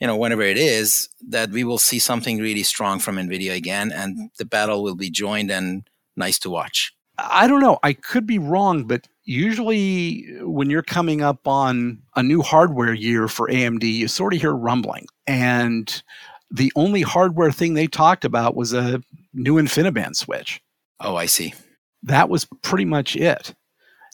you 0.00 0.06
know, 0.06 0.16
whenever 0.16 0.42
it 0.42 0.56
is, 0.56 1.08
that 1.28 1.50
we 1.50 1.64
will 1.64 1.78
see 1.78 1.98
something 1.98 2.38
really 2.38 2.62
strong 2.62 3.00
from 3.00 3.16
Nvidia 3.16 3.56
again, 3.56 3.90
and 3.90 4.30
the 4.38 4.44
battle 4.44 4.84
will 4.84 4.94
be 4.94 5.10
joined 5.10 5.50
and 5.50 5.90
nice 6.16 6.38
to 6.38 6.48
watch. 6.48 6.94
I 7.18 7.48
don't 7.48 7.60
know. 7.60 7.80
I 7.82 7.92
could 7.92 8.24
be 8.24 8.38
wrong, 8.38 8.84
but 8.84 9.08
usually 9.24 10.26
when 10.42 10.70
you're 10.70 10.82
coming 10.82 11.22
up 11.22 11.48
on 11.48 12.00
a 12.14 12.22
new 12.22 12.42
hardware 12.42 12.94
year 12.94 13.26
for 13.26 13.48
AMD, 13.48 13.82
you 13.82 14.06
sort 14.06 14.34
of 14.34 14.40
hear 14.40 14.52
rumbling. 14.52 15.06
And 15.26 16.02
the 16.50 16.72
only 16.76 17.02
hardware 17.02 17.50
thing 17.50 17.74
they 17.74 17.88
talked 17.88 18.24
about 18.24 18.54
was 18.54 18.72
a 18.72 19.02
new 19.34 19.54
InfiniBand 19.54 20.14
switch. 20.14 20.62
Oh, 21.00 21.16
I 21.16 21.26
see. 21.26 21.54
That 22.02 22.28
was 22.28 22.46
pretty 22.62 22.84
much 22.84 23.16
it. 23.16 23.54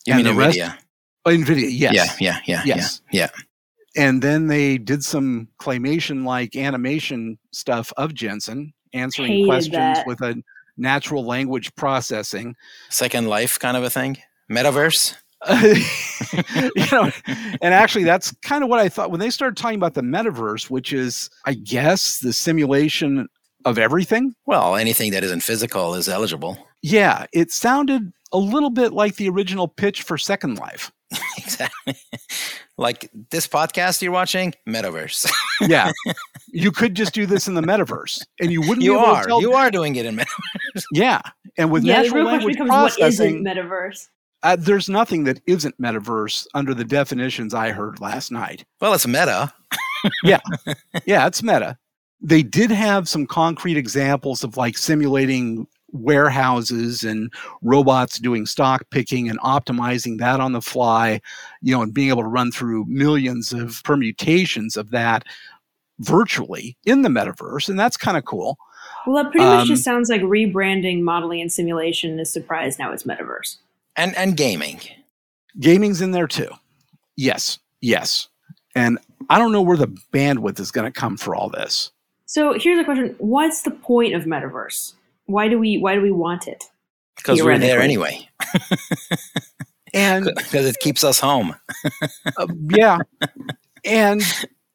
You 0.06 0.14
And 0.14 0.24
mean 0.24 0.34
the 0.34 0.38
rest- 0.40 0.58
Nvidia? 0.58 0.78
Oh, 1.26 1.30
NVIDIA, 1.30 1.68
yes. 1.70 1.94
Yeah, 2.20 2.38
yeah, 2.44 2.62
yeah, 2.64 2.76
Yes. 2.76 3.00
yeah, 3.10 3.28
And 3.96 4.20
then 4.22 4.48
they 4.48 4.76
did 4.76 5.02
some 5.04 5.48
claymation 5.58 6.24
like 6.26 6.54
animation 6.56 7.38
stuff 7.52 7.92
of 7.96 8.12
Jensen, 8.14 8.74
answering 8.92 9.28
Hated 9.32 9.46
questions 9.46 9.72
that. 9.74 10.06
with 10.06 10.20
a 10.20 10.34
natural 10.76 11.24
language 11.24 11.74
processing. 11.76 12.54
Second 12.90 13.28
Life 13.28 13.58
kind 13.58 13.76
of 13.76 13.84
a 13.84 13.90
thing. 13.90 14.18
Metaverse. 14.50 15.14
you 16.76 16.86
know, 16.92 17.10
and 17.62 17.74
actually, 17.74 18.04
that's 18.04 18.32
kind 18.42 18.62
of 18.64 18.70
what 18.70 18.80
I 18.80 18.88
thought 18.88 19.10
when 19.10 19.20
they 19.20 19.30
started 19.30 19.56
talking 19.56 19.76
about 19.78 19.94
the 19.94 20.00
metaverse, 20.02 20.70
which 20.70 20.92
is, 20.92 21.28
I 21.44 21.54
guess, 21.54 22.18
the 22.18 22.32
simulation 22.32 23.28
of 23.64 23.78
everything. 23.78 24.34
Well, 24.46 24.76
anything 24.76 25.10
that 25.12 25.22
isn't 25.24 25.42
physical 25.42 25.94
is 25.94 26.08
eligible. 26.08 26.58
Yeah, 26.86 27.24
it 27.32 27.50
sounded 27.50 28.12
a 28.30 28.36
little 28.36 28.68
bit 28.68 28.92
like 28.92 29.16
the 29.16 29.30
original 29.30 29.66
pitch 29.66 30.02
for 30.02 30.18
Second 30.18 30.58
Life. 30.58 30.92
exactly. 31.38 31.94
like 32.76 33.10
this 33.30 33.48
podcast 33.48 34.02
you're 34.02 34.12
watching, 34.12 34.52
Metaverse. 34.68 35.26
Yeah, 35.68 35.92
you 36.48 36.70
could 36.70 36.94
just 36.94 37.14
do 37.14 37.24
this 37.24 37.48
in 37.48 37.54
the 37.54 37.62
metaverse, 37.62 38.22
and 38.38 38.52
you 38.52 38.60
wouldn't. 38.60 38.82
you 38.82 38.92
be 38.92 38.98
able 38.98 39.06
are. 39.06 39.22
To 39.22 39.28
tell, 39.28 39.40
You 39.40 39.54
are 39.54 39.70
doing 39.70 39.96
it 39.96 40.04
in 40.04 40.14
Metaverse. 40.16 40.82
Yeah, 40.92 41.22
and 41.56 41.70
with 41.70 41.84
yeah, 41.84 42.02
natural 42.02 42.16
real 42.16 42.24
question 42.24 42.38
language 42.38 42.54
becomes 42.54 42.68
processing, 42.68 43.06
isn't 43.06 43.44
metaverse? 43.44 44.08
uh, 44.42 44.56
there's 44.58 44.90
nothing 44.90 45.24
that 45.24 45.40
isn't 45.46 45.80
metaverse 45.80 46.46
under 46.52 46.74
the 46.74 46.84
definitions 46.84 47.54
I 47.54 47.70
heard 47.70 47.98
last 48.00 48.30
night. 48.30 48.62
Well, 48.82 48.92
it's 48.92 49.06
meta. 49.06 49.50
Yeah. 50.22 50.40
Yeah, 51.06 51.26
it's 51.26 51.42
meta. 51.42 51.78
They 52.20 52.42
did 52.42 52.70
have 52.70 53.08
some 53.08 53.26
concrete 53.26 53.78
examples 53.78 54.44
of 54.44 54.58
like 54.58 54.76
simulating 54.76 55.66
warehouses 55.94 57.02
and 57.04 57.32
robots 57.62 58.18
doing 58.18 58.44
stock 58.44 58.84
picking 58.90 59.30
and 59.30 59.40
optimizing 59.40 60.18
that 60.18 60.40
on 60.40 60.52
the 60.52 60.60
fly, 60.60 61.20
you 61.62 61.74
know, 61.74 61.80
and 61.82 61.94
being 61.94 62.10
able 62.10 62.22
to 62.22 62.28
run 62.28 62.52
through 62.52 62.84
millions 62.86 63.52
of 63.52 63.80
permutations 63.84 64.76
of 64.76 64.90
that 64.90 65.24
virtually 66.00 66.76
in 66.84 67.02
the 67.02 67.08
metaverse. 67.08 67.68
And 67.68 67.78
that's 67.78 67.96
kind 67.96 68.16
of 68.16 68.24
cool. 68.24 68.58
Well, 69.06 69.22
that 69.22 69.30
pretty 69.30 69.46
much 69.46 69.62
Um, 69.62 69.68
just 69.68 69.84
sounds 69.84 70.10
like 70.10 70.20
rebranding 70.22 71.02
modeling 71.02 71.40
and 71.40 71.52
simulation 71.52 72.18
is 72.18 72.32
surprise 72.32 72.78
now 72.78 72.92
it's 72.92 73.04
metaverse. 73.04 73.56
And 73.96 74.16
and 74.16 74.36
gaming. 74.36 74.80
Gaming's 75.60 76.00
in 76.00 76.10
there 76.10 76.26
too. 76.26 76.50
Yes, 77.16 77.58
yes. 77.80 78.28
And 78.74 78.98
I 79.30 79.38
don't 79.38 79.52
know 79.52 79.62
where 79.62 79.76
the 79.76 79.86
bandwidth 80.12 80.58
is 80.58 80.72
going 80.72 80.90
to 80.90 81.00
come 81.00 81.16
for 81.16 81.34
all 81.34 81.48
this. 81.48 81.92
So 82.26 82.58
here's 82.58 82.78
a 82.78 82.84
question: 82.84 83.14
What's 83.18 83.62
the 83.62 83.70
point 83.70 84.14
of 84.14 84.24
metaverse? 84.24 84.94
Why 85.26 85.48
do 85.48 85.58
we 85.58 85.78
why 85.78 85.94
do 85.94 86.02
we 86.02 86.10
want 86.10 86.46
it? 86.48 86.64
Because 87.16 87.42
we're 87.42 87.58
there 87.58 87.80
anyway. 87.80 88.28
And 89.94 90.24
Because 90.36 90.66
it 90.66 90.78
keeps 90.80 91.04
us 91.04 91.20
home. 91.20 91.54
uh, 92.36 92.46
yeah, 92.70 92.98
and 93.84 94.22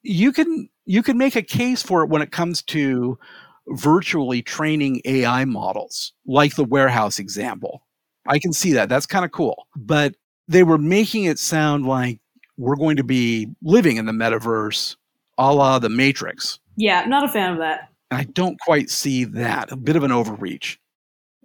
you 0.01 0.31
can 0.31 0.69
you 0.85 1.03
can 1.03 1.17
make 1.17 1.35
a 1.35 1.43
case 1.43 1.83
for 1.83 2.01
it 2.01 2.09
when 2.09 2.21
it 2.21 2.31
comes 2.31 2.63
to 2.63 3.19
virtually 3.67 4.41
training 4.41 5.01
AI 5.05 5.45
models, 5.45 6.13
like 6.25 6.55
the 6.55 6.63
warehouse 6.63 7.19
example. 7.19 7.83
I 8.25 8.39
can 8.39 8.53
see 8.53 8.73
that. 8.73 8.89
That's 8.89 9.05
kind 9.05 9.25
of 9.25 9.31
cool. 9.31 9.67
But 9.75 10.15
they 10.47 10.63
were 10.63 10.77
making 10.77 11.25
it 11.25 11.37
sound 11.37 11.85
like 11.85 12.19
we're 12.57 12.75
going 12.75 12.95
to 12.97 13.03
be 13.03 13.47
living 13.61 13.97
in 13.97 14.05
the 14.05 14.11
metaverse, 14.11 14.95
a 15.37 15.53
la 15.53 15.79
the 15.79 15.89
Matrix. 15.89 16.59
Yeah, 16.75 17.05
not 17.05 17.25
a 17.25 17.27
fan 17.27 17.51
of 17.51 17.59
that. 17.59 17.89
And 18.11 18.19
I 18.19 18.23
don't 18.23 18.59
quite 18.61 18.89
see 18.89 19.23
that. 19.25 19.71
A 19.71 19.75
bit 19.75 19.95
of 19.95 20.03
an 20.03 20.11
overreach. 20.11 20.77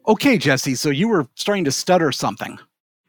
Okay, 0.06 0.38
Jessi. 0.38 0.76
So 0.76 0.90
you 0.90 1.09
were 1.09 1.26
starting 1.35 1.64
to 1.64 1.73
stutter 1.73 2.12
something. 2.12 2.59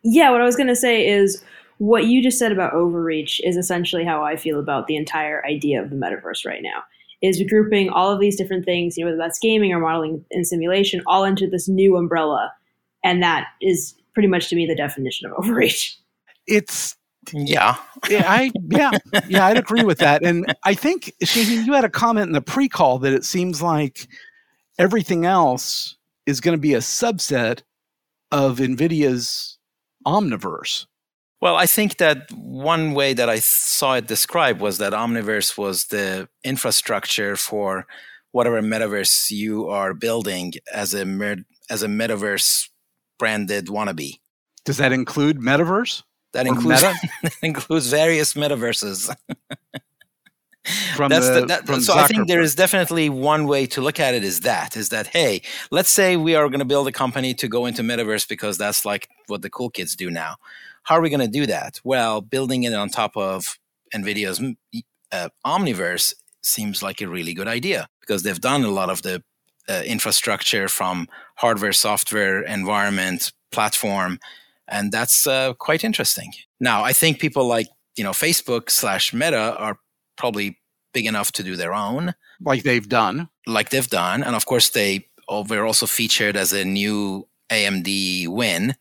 Yeah, 0.03 0.31
what 0.31 0.41
I 0.41 0.45
was 0.45 0.55
going 0.55 0.67
to 0.67 0.75
say 0.75 1.07
is 1.07 1.43
what 1.77 2.05
you 2.05 2.23
just 2.23 2.39
said 2.39 2.51
about 2.51 2.73
overreach 2.73 3.41
is 3.43 3.57
essentially 3.57 4.05
how 4.05 4.23
I 4.23 4.35
feel 4.35 4.59
about 4.59 4.87
the 4.87 4.95
entire 4.95 5.45
idea 5.45 5.81
of 5.81 5.89
the 5.89 5.95
metaverse 5.95 6.45
right 6.45 6.61
now. 6.61 6.83
Is 7.21 7.41
grouping 7.49 7.89
all 7.89 8.11
of 8.11 8.19
these 8.19 8.35
different 8.35 8.65
things, 8.65 8.97
you 8.97 9.03
know, 9.03 9.09
whether 9.09 9.17
that's 9.17 9.39
gaming 9.39 9.73
or 9.73 9.79
modeling 9.79 10.23
and 10.31 10.45
simulation, 10.45 11.01
all 11.07 11.23
into 11.23 11.49
this 11.49 11.67
new 11.67 11.95
umbrella, 11.97 12.53
and 13.03 13.23
that 13.23 13.47
is 13.61 13.95
pretty 14.13 14.27
much 14.27 14.49
to 14.49 14.55
me 14.55 14.67
the 14.67 14.75
definition 14.75 15.27
of 15.27 15.33
overreach. 15.37 15.97
It's 16.45 16.95
Yeah. 17.33 17.75
yeah, 18.09 18.25
I 18.27 18.51
yeah 18.69 18.91
yeah 19.27 19.45
I'd 19.45 19.57
agree 19.57 19.83
with 19.83 19.99
that. 19.99 20.23
And 20.23 20.53
I 20.63 20.73
think 20.73 21.13
Shahin, 21.23 21.65
you 21.65 21.73
had 21.73 21.85
a 21.85 21.89
comment 21.89 22.27
in 22.27 22.33
the 22.33 22.41
pre-call 22.41 22.99
that 22.99 23.13
it 23.13 23.25
seems 23.25 23.61
like 23.61 24.07
everything 24.77 25.25
else 25.25 25.95
is 26.25 26.41
going 26.41 26.57
to 26.57 26.61
be 26.61 26.73
a 26.73 26.79
subset 26.79 27.61
of 28.31 28.57
Nvidia's 28.57 29.57
Omniverse. 30.05 30.85
Well, 31.41 31.55
I 31.55 31.65
think 31.65 31.97
that 31.97 32.31
one 32.31 32.93
way 32.93 33.13
that 33.13 33.29
I 33.29 33.39
saw 33.39 33.95
it 33.95 34.07
described 34.07 34.61
was 34.61 34.77
that 34.79 34.93
Omniverse 34.93 35.57
was 35.57 35.85
the 35.85 36.27
infrastructure 36.43 37.35
for 37.35 37.85
whatever 38.31 38.61
metaverse 38.61 39.31
you 39.31 39.69
are 39.69 39.93
building 39.93 40.53
as 40.73 40.93
a 40.93 41.05
mer- 41.05 41.45
as 41.69 41.83
a 41.83 41.87
metaverse 41.87 42.69
branded 43.17 43.67
wannabe. 43.67 44.19
Does 44.65 44.77
that 44.77 44.91
include 44.91 45.37
Metaverse? 45.37 46.03
That 46.35 46.47
includes 46.47 46.81
that 47.23 47.37
includes 47.41 47.89
various 47.89 48.33
metaverses. 48.33 49.13
From 50.95 51.09
That's 51.09 51.27
the, 51.27 51.41
the, 51.41 51.45
that, 51.45 51.67
from 51.67 51.79
so 51.79 51.93
I 51.95 52.07
think 52.07 52.27
there 52.27 52.41
is 52.41 52.55
definitely 52.55 53.07
one 53.07 53.45
way 53.45 53.67
to 53.67 53.81
look 53.81 53.99
at 53.99 54.15
it 54.15 54.23
is 54.23 54.41
that 54.41 54.75
is 54.75 54.89
that 54.89 55.07
hey, 55.07 55.41
let's 55.69 55.89
say 55.89 56.17
we 56.17 56.35
are 56.35 56.47
going 56.49 56.59
to 56.59 56.65
build 56.65 56.87
a 56.87 56.91
company 56.91 57.33
to 57.35 57.47
go 57.47 57.67
into 57.67 57.83
metaverse 57.83 58.27
because 58.27 58.57
that's 58.57 58.83
like 58.83 59.07
what 59.27 59.43
the 59.43 59.49
cool 59.49 59.69
kids 59.69 59.95
do 59.95 60.09
now. 60.09 60.35
How 60.83 60.95
are 60.95 61.01
we 61.01 61.09
going 61.09 61.19
to 61.19 61.27
do 61.27 61.45
that? 61.45 61.79
Well, 61.83 62.21
building 62.21 62.63
it 62.63 62.73
on 62.73 62.89
top 62.89 63.15
of 63.15 63.59
Nvidia's 63.93 64.39
mm, 64.39 64.55
uh, 65.11 65.29
Omniverse 65.45 66.15
seems 66.41 66.81
like 66.81 66.99
a 66.99 67.07
really 67.07 67.33
good 67.33 67.47
idea 67.47 67.87
because 68.01 68.23
they've 68.23 68.41
done 68.41 68.63
a 68.63 68.69
lot 68.69 68.89
of 68.89 69.03
the 69.03 69.23
uh, 69.69 69.81
infrastructure 69.85 70.67
from 70.67 71.07
hardware, 71.35 71.73
software, 71.73 72.41
environment, 72.41 73.31
platform, 73.51 74.19
and 74.67 74.91
that's 74.91 75.27
uh, 75.27 75.53
quite 75.53 75.83
interesting. 75.83 76.31
Now, 76.59 76.83
I 76.83 76.93
think 76.93 77.19
people 77.19 77.45
like 77.47 77.67
you 77.97 78.03
know 78.03 78.11
Facebook 78.11 78.69
slash 78.69 79.13
Meta 79.13 79.55
are 79.57 79.77
probably 80.17 80.57
big 80.93 81.05
enough 81.05 81.31
to 81.33 81.43
do 81.43 81.55
their 81.55 81.73
own, 81.73 82.13
like 82.41 82.63
they've 82.63 82.87
done. 82.87 83.29
like 83.47 83.69
they've 83.69 83.89
done, 83.89 84.23
and 84.23 84.35
of 84.35 84.45
course 84.45 84.69
they 84.69 85.07
were 85.29 85.65
also 85.65 85.85
featured 85.85 86.35
as 86.37 86.53
a 86.53 86.63
new 86.65 87.27
AMD 87.49 88.27
win 88.29 88.75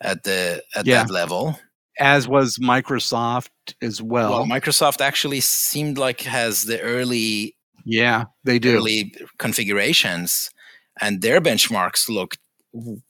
at 0.00 0.22
the 0.24 0.62
at 0.76 0.86
Yeah. 0.86 1.02
that 1.04 1.10
level. 1.12 1.58
as 2.00 2.26
was 2.26 2.58
Microsoft 2.58 3.50
as 3.82 4.00
well. 4.02 4.30
Well, 4.30 4.46
Microsoft 4.46 5.00
actually 5.00 5.40
seemed 5.40 5.98
like 5.98 6.22
has 6.22 6.64
the 6.64 6.80
early 6.80 7.54
yeah, 7.84 8.24
they 8.44 8.58
do. 8.58 8.76
early 8.76 9.12
configurations, 9.38 10.50
and 11.00 11.20
their 11.22 11.40
benchmarks 11.40 12.08
look, 12.08 12.36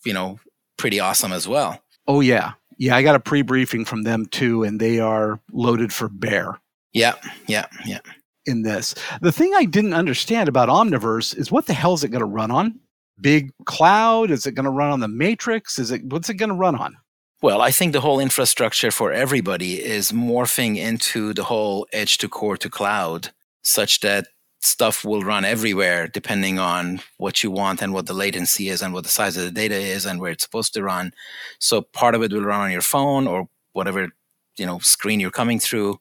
you 0.05 0.13
know, 0.13 0.39
pretty 0.79 0.99
awesome 1.01 1.33
as 1.33 1.47
well. 1.49 1.81
Oh 2.13 2.21
yeah, 2.21 2.53
yeah. 2.77 2.95
I 2.95 3.03
got 3.03 3.15
a 3.15 3.21
pre-briefing 3.21 3.87
from 3.87 4.03
them 4.03 4.27
too, 4.27 4.65
and 4.65 4.79
they 4.79 5.01
are 5.01 5.41
loaded 5.51 5.95
for 5.95 6.11
bear. 6.11 6.61
Yeah, 6.93 7.15
yeah, 7.47 7.65
yeah. 7.87 8.01
In 8.45 8.61
this, 8.61 8.95
the 9.23 9.33
thing 9.33 9.51
I 9.57 9.65
didn't 9.65 9.95
understand 9.95 10.47
about 10.47 10.69
Omniverse 10.69 11.35
is 11.35 11.51
what 11.51 11.65
the 11.65 11.73
hell 11.73 11.95
is 11.95 12.05
it 12.05 12.11
going 12.11 12.21
to 12.21 12.27
run 12.27 12.51
on? 12.51 12.79
Big 13.19 13.51
cloud? 13.65 14.31
Is 14.31 14.45
it 14.45 14.53
going 14.53 14.67
to 14.67 14.71
run 14.71 14.91
on 14.91 15.01
the 15.01 15.09
Matrix? 15.09 15.79
Is 15.79 15.91
it 15.91 16.05
what's 16.05 16.29
it 16.29 16.35
going 16.35 16.51
to 16.51 16.55
run 16.55 16.75
on? 16.75 16.99
Well, 17.41 17.63
I 17.63 17.71
think 17.71 17.95
the 17.95 18.03
whole 18.03 18.21
infrastructure 18.21 18.91
for 18.91 19.11
everybody 19.11 19.83
is 19.83 20.13
morphing 20.13 20.77
into 20.77 21.33
the 21.33 21.45
whole 21.45 21.87
edge 21.95 22.19
to 22.19 22.29
core 22.29 22.59
to 22.59 22.69
cloud, 22.69 23.31
such 23.63 24.01
that 24.01 24.27
stuff 24.65 25.05
will 25.05 25.23
run 25.23 25.45
everywhere 25.45 26.07
depending 26.07 26.59
on 26.59 27.01
what 27.19 27.43
you 27.43 27.51
want 27.51 27.83
and 27.83 27.93
what 27.93 28.07
the 28.07 28.15
latency 28.15 28.69
is 28.69 28.83
and 28.83 28.95
what 28.95 29.05
the 29.05 29.11
size 29.11 29.37
of 29.37 29.45
the 29.45 29.51
data 29.51 29.75
is 29.75 30.07
and 30.07 30.21
where 30.21 30.31
it's 30.31 30.45
supposed 30.45 30.73
to 30.75 30.83
run. 30.83 31.13
So 31.59 31.83
part 31.83 32.15
of 32.15 32.23
it 32.23 32.33
will 32.33 32.45
run 32.45 32.61
on 32.61 32.71
your 32.71 32.83
phone 32.83 33.27
or 33.27 33.49
whatever 33.73 34.09
you 34.57 34.67
know 34.67 34.79
screen 34.79 35.21
you're 35.21 35.31
coming 35.31 35.59
through. 35.59 35.99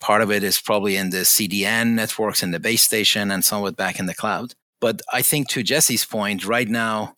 Part 0.00 0.22
of 0.22 0.30
it 0.30 0.42
is 0.42 0.60
probably 0.60 0.96
in 0.96 1.10
the 1.10 1.18
CDN 1.18 1.94
networks 1.94 2.42
in 2.42 2.52
the 2.52 2.60
base 2.60 2.82
station 2.82 3.30
and 3.30 3.44
some 3.44 3.62
of 3.62 3.68
it 3.68 3.76
back 3.76 3.98
in 3.98 4.06
the 4.06 4.14
cloud. 4.14 4.54
But 4.80 5.02
I 5.12 5.22
think 5.22 5.48
to 5.50 5.64
Jessi's 5.64 6.04
point, 6.04 6.46
right 6.46 6.68
now, 6.68 7.16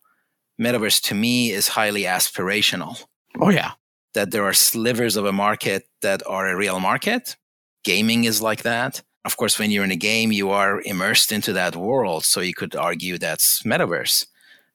metaverse 0.60 1.02
to 1.02 1.14
me 1.14 1.50
is 1.50 1.68
highly 1.68 2.04
aspirational. 2.04 3.04
Oh 3.38 3.50
yeah. 3.50 3.72
That 4.14 4.32
there 4.32 4.44
are 4.44 4.54
slivers 4.54 5.16
of 5.16 5.24
a 5.24 5.32
market 5.32 5.84
that 6.02 6.22
are 6.26 6.48
a 6.48 6.56
real 6.56 6.80
market. 6.80 7.36
Gaming 7.84 8.24
is 8.24 8.42
like 8.42 8.62
that 8.62 9.02
of 9.24 9.36
course, 9.36 9.58
when 9.58 9.70
you're 9.70 9.84
in 9.84 9.90
a 9.90 9.96
game, 9.96 10.32
you 10.32 10.50
are 10.50 10.80
immersed 10.82 11.32
into 11.32 11.52
that 11.54 11.76
world. 11.76 12.24
So 12.24 12.40
you 12.40 12.54
could 12.54 12.74
argue 12.74 13.18
that's 13.18 13.62
metaverse. 13.64 14.26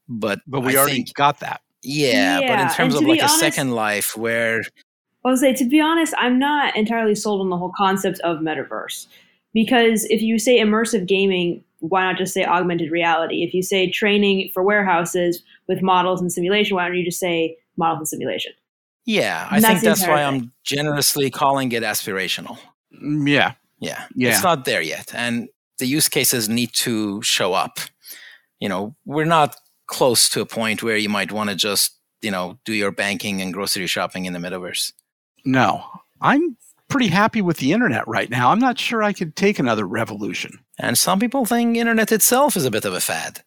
But 0.08 0.40
but 0.48 0.62
we 0.62 0.76
I 0.76 0.80
already 0.80 0.96
think, 1.04 1.14
got 1.16 1.40
that. 1.40 1.62
Yeah, 1.84 2.40
Yeah, 2.40 2.48
but 2.56 2.60
in 2.60 2.70
terms 2.70 2.96
of 2.96 3.02
like 3.02 3.20
honest- 3.22 3.36
a 3.36 3.40
second 3.40 3.72
life 3.72 4.16
where 4.18 4.62
I'll 5.24 5.36
say, 5.38 5.54
to 5.54 5.66
be 5.66 5.82
honest, 5.82 6.14
I'm 6.20 6.38
not 6.38 6.76
entirely 6.76 7.16
sold 7.16 7.42
on 7.42 7.50
the 7.50 7.58
whole 7.58 7.74
concept 7.76 8.20
of 8.20 8.38
metaverse. 8.40 9.08
Because 9.56 10.04
if 10.06 10.22
you 10.22 10.38
say 10.38 10.60
immersive 10.60 11.08
gaming, 11.08 11.64
why 11.80 12.04
not 12.04 12.18
just 12.18 12.34
say 12.34 12.44
augmented 12.44 12.92
reality? 12.92 13.44
If 13.44 13.54
you 13.54 13.64
say 13.64 13.90
training 13.90 14.52
for 14.54 14.62
warehouses 14.62 15.42
with 15.68 15.82
models 15.82 16.22
and 16.22 16.32
simulation, 16.32 16.76
why 16.76 16.86
don't 16.88 16.98
you 16.98 17.06
just 17.06 17.20
say 17.20 17.58
models 17.78 18.00
and 18.02 18.08
simulation? 18.10 18.52
yeah, 19.06 19.48
I 19.50 19.56
And 19.58 19.66
think 19.66 19.82
that's 19.82 20.02
why 20.02 20.22
entire 20.22 20.26
I'm 20.36 20.52
generously 20.64 21.30
calling 21.32 21.72
it 21.72 21.84
aspirational. 21.84 22.58
Mm, 23.02 23.28
Yeah. 23.30 23.54
Yeah. 23.80 24.06
Yeah. 24.16 24.32
It's 24.32 24.44
not 24.44 24.66
there 24.66 24.82
yet. 24.82 25.12
And 25.14 25.50
the 25.80 25.86
use 25.86 26.10
cases 26.10 26.50
need 26.50 26.72
to 26.74 27.22
show 27.22 27.54
up. 27.54 27.80
You 28.60 28.70
know, 28.70 28.96
we're 29.06 29.26
not 29.26 29.56
close 29.88 30.30
to 30.30 30.42
a 30.42 30.46
point 30.46 30.82
where 30.82 30.98
you 30.98 31.10
might 31.10 31.32
want 31.32 31.50
to 31.50 31.56
just, 31.56 31.98
you 32.22 32.32
know, 32.32 32.58
do 32.66 32.74
your 32.74 32.92
banking 32.92 33.42
and 33.42 33.54
grocery 33.54 33.88
shopping 33.88 34.26
in 34.26 34.34
the 34.34 34.40
metaverse. 34.40 34.94
No. 35.44 35.84
I'm 36.22 36.58
pretty 36.88 37.08
happy 37.08 37.42
with 37.42 37.58
the 37.58 37.74
internet 37.74 38.08
right 38.08 38.30
now. 38.30 38.52
I'm 38.52 38.60
not 38.60 38.80
sure 38.80 39.04
I 39.04 39.14
could 39.14 39.36
take 39.36 39.60
another 39.60 39.86
revolution. 39.86 40.60
And 40.80 40.98
some 40.98 41.20
people 41.20 41.46
think 41.46 41.78
internet 41.78 42.12
itself 42.12 42.56
is 42.56 42.66
a 42.66 42.72
bit 42.72 42.86
of 42.86 42.94
a 42.94 43.02
fad. 43.02 43.44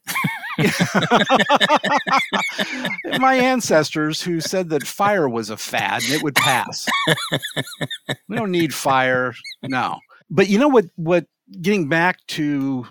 My 3.20 3.34
ancestors 3.34 4.20
who 4.20 4.40
said 4.40 4.70
that 4.70 4.86
fire 4.86 5.28
was 5.28 5.50
a 5.50 5.56
fad 5.56 6.02
and 6.02 6.12
it 6.12 6.22
would 6.22 6.34
pass. 6.34 6.86
we 8.28 8.36
don't 8.36 8.50
need 8.50 8.74
fire. 8.74 9.34
No. 9.62 9.98
But 10.30 10.48
you 10.48 10.58
know 10.58 10.68
what 10.68 10.86
what 10.96 11.26
getting 11.60 11.88
back 11.88 12.26
to 12.28 12.86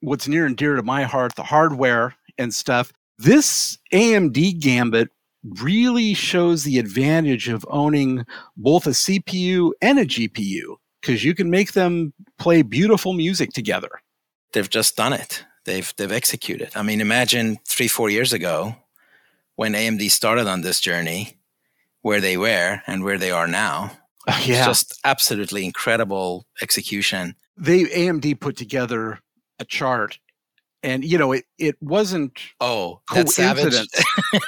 what's 0.00 0.28
near 0.28 0.46
and 0.46 0.56
dear 0.56 0.76
to 0.76 0.82
my 0.82 1.04
heart, 1.04 1.34
the 1.36 1.42
hardware 1.42 2.14
and 2.38 2.52
stuff. 2.52 2.92
This 3.18 3.78
AMD 3.92 4.60
Gambit 4.60 5.10
really 5.60 6.14
shows 6.14 6.64
the 6.64 6.78
advantage 6.78 7.48
of 7.48 7.66
owning 7.68 8.24
both 8.56 8.86
a 8.86 8.90
CPU 8.90 9.72
and 9.80 9.98
a 9.98 10.06
GPU 10.06 10.76
because 11.00 11.24
you 11.24 11.34
can 11.34 11.50
make 11.50 11.72
them 11.72 12.12
play 12.38 12.62
beautiful 12.62 13.12
music 13.12 13.50
together. 13.52 13.90
They've 14.52 14.68
just 14.68 14.96
done 14.96 15.12
it. 15.12 15.44
They've 15.64 15.92
they've 15.96 16.12
executed. 16.12 16.70
I 16.74 16.82
mean, 16.82 17.00
imagine 17.00 17.58
three, 17.66 17.88
four 17.88 18.10
years 18.10 18.32
ago 18.32 18.76
when 19.56 19.72
AMD 19.72 20.10
started 20.10 20.46
on 20.46 20.62
this 20.62 20.80
journey, 20.80 21.38
where 22.02 22.20
they 22.20 22.36
were 22.36 22.82
and 22.86 23.04
where 23.04 23.18
they 23.18 23.30
are 23.30 23.46
now. 23.46 23.92
It's 24.28 24.46
yeah. 24.48 24.64
just 24.66 24.98
absolutely 25.04 25.64
incredible 25.64 26.46
execution. 26.62 27.34
they 27.56 27.84
AMD 27.84 28.40
put 28.40 28.56
together 28.56 29.20
a 29.60 29.64
chart 29.64 30.18
and 30.82 31.04
you 31.04 31.16
know 31.18 31.32
it 31.32 31.44
it 31.58 31.76
wasn't 31.80 32.38
Oh, 32.60 33.00
that's 33.14 33.36
savage. 33.36 33.72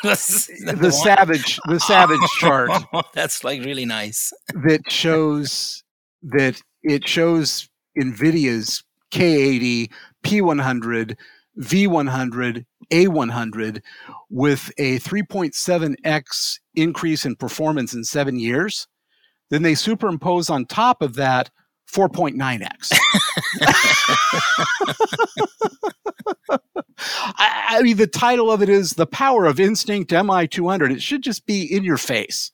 That's- 0.03 0.47
the 0.65 0.77
one- 0.81 0.93
savage 0.93 1.61
the 1.67 1.79
savage 1.81 2.21
chart 2.41 2.71
oh, 2.93 3.03
That's 3.15 3.45
like 3.45 3.63
really 3.65 3.85
nice. 3.85 4.33
that 4.67 4.91
shows 4.91 5.83
that 6.23 6.61
it 6.83 7.07
shows 7.09 7.69
Nvidia's 7.99 8.83
K80, 9.13 9.91
P100, 10.25 11.17
V100, 11.61 12.65
A100 12.93 13.81
with 14.31 14.71
a 14.79 14.99
3.7x 14.99 16.59
increase 16.75 17.25
in 17.25 17.37
performance 17.37 17.95
in 17.95 18.05
7 18.05 18.39
years. 18.39 18.87
Then 19.51 19.63
they 19.63 19.75
superimpose 19.75 20.51
on 20.51 20.67
top 20.67 21.03
of 21.03 21.15
that 21.15 21.51
4.9x. 21.93 22.93
I, 27.39 27.79
I 27.79 27.83
mean, 27.83 27.97
the 27.97 28.07
title 28.07 28.51
of 28.51 28.63
it 28.63 28.69
is 28.69 28.93
The 28.93 29.07
Power 29.07 29.47
of 29.47 29.61
Instinct 29.61 30.11
MI200. 30.11 30.93
It 30.93 31.03
should 31.03 31.23
just 31.23 31.47
be 31.47 31.63
in 31.63 31.85
your 31.85 31.99
face. 31.99 32.53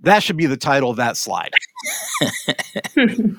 That 0.00 0.22
should 0.22 0.36
be 0.36 0.46
the 0.46 0.56
title 0.56 0.90
of 0.90 0.96
that 0.96 1.16
slide. 1.16 1.52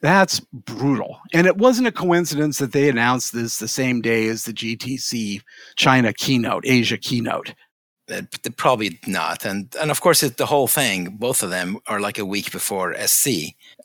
That's 0.00 0.40
brutal. 0.40 1.20
And 1.32 1.46
it 1.46 1.56
wasn't 1.56 1.86
a 1.86 1.92
coincidence 1.92 2.58
that 2.58 2.72
they 2.72 2.88
announced 2.88 3.32
this 3.32 3.58
the 3.58 3.68
same 3.68 4.00
day 4.00 4.26
as 4.26 4.44
the 4.44 4.52
GTC 4.52 5.42
China 5.76 6.12
keynote, 6.12 6.64
Asia 6.66 6.98
keynote. 6.98 7.54
Probably 8.56 8.98
not. 9.06 9.44
And 9.44 9.74
and 9.80 9.90
of 9.90 10.00
course, 10.00 10.22
it, 10.22 10.36
the 10.36 10.46
whole 10.46 10.68
thing, 10.68 11.16
both 11.18 11.42
of 11.42 11.50
them 11.50 11.78
are 11.86 12.00
like 12.00 12.18
a 12.20 12.24
week 12.24 12.50
before 12.52 12.94
SC. 13.06 13.28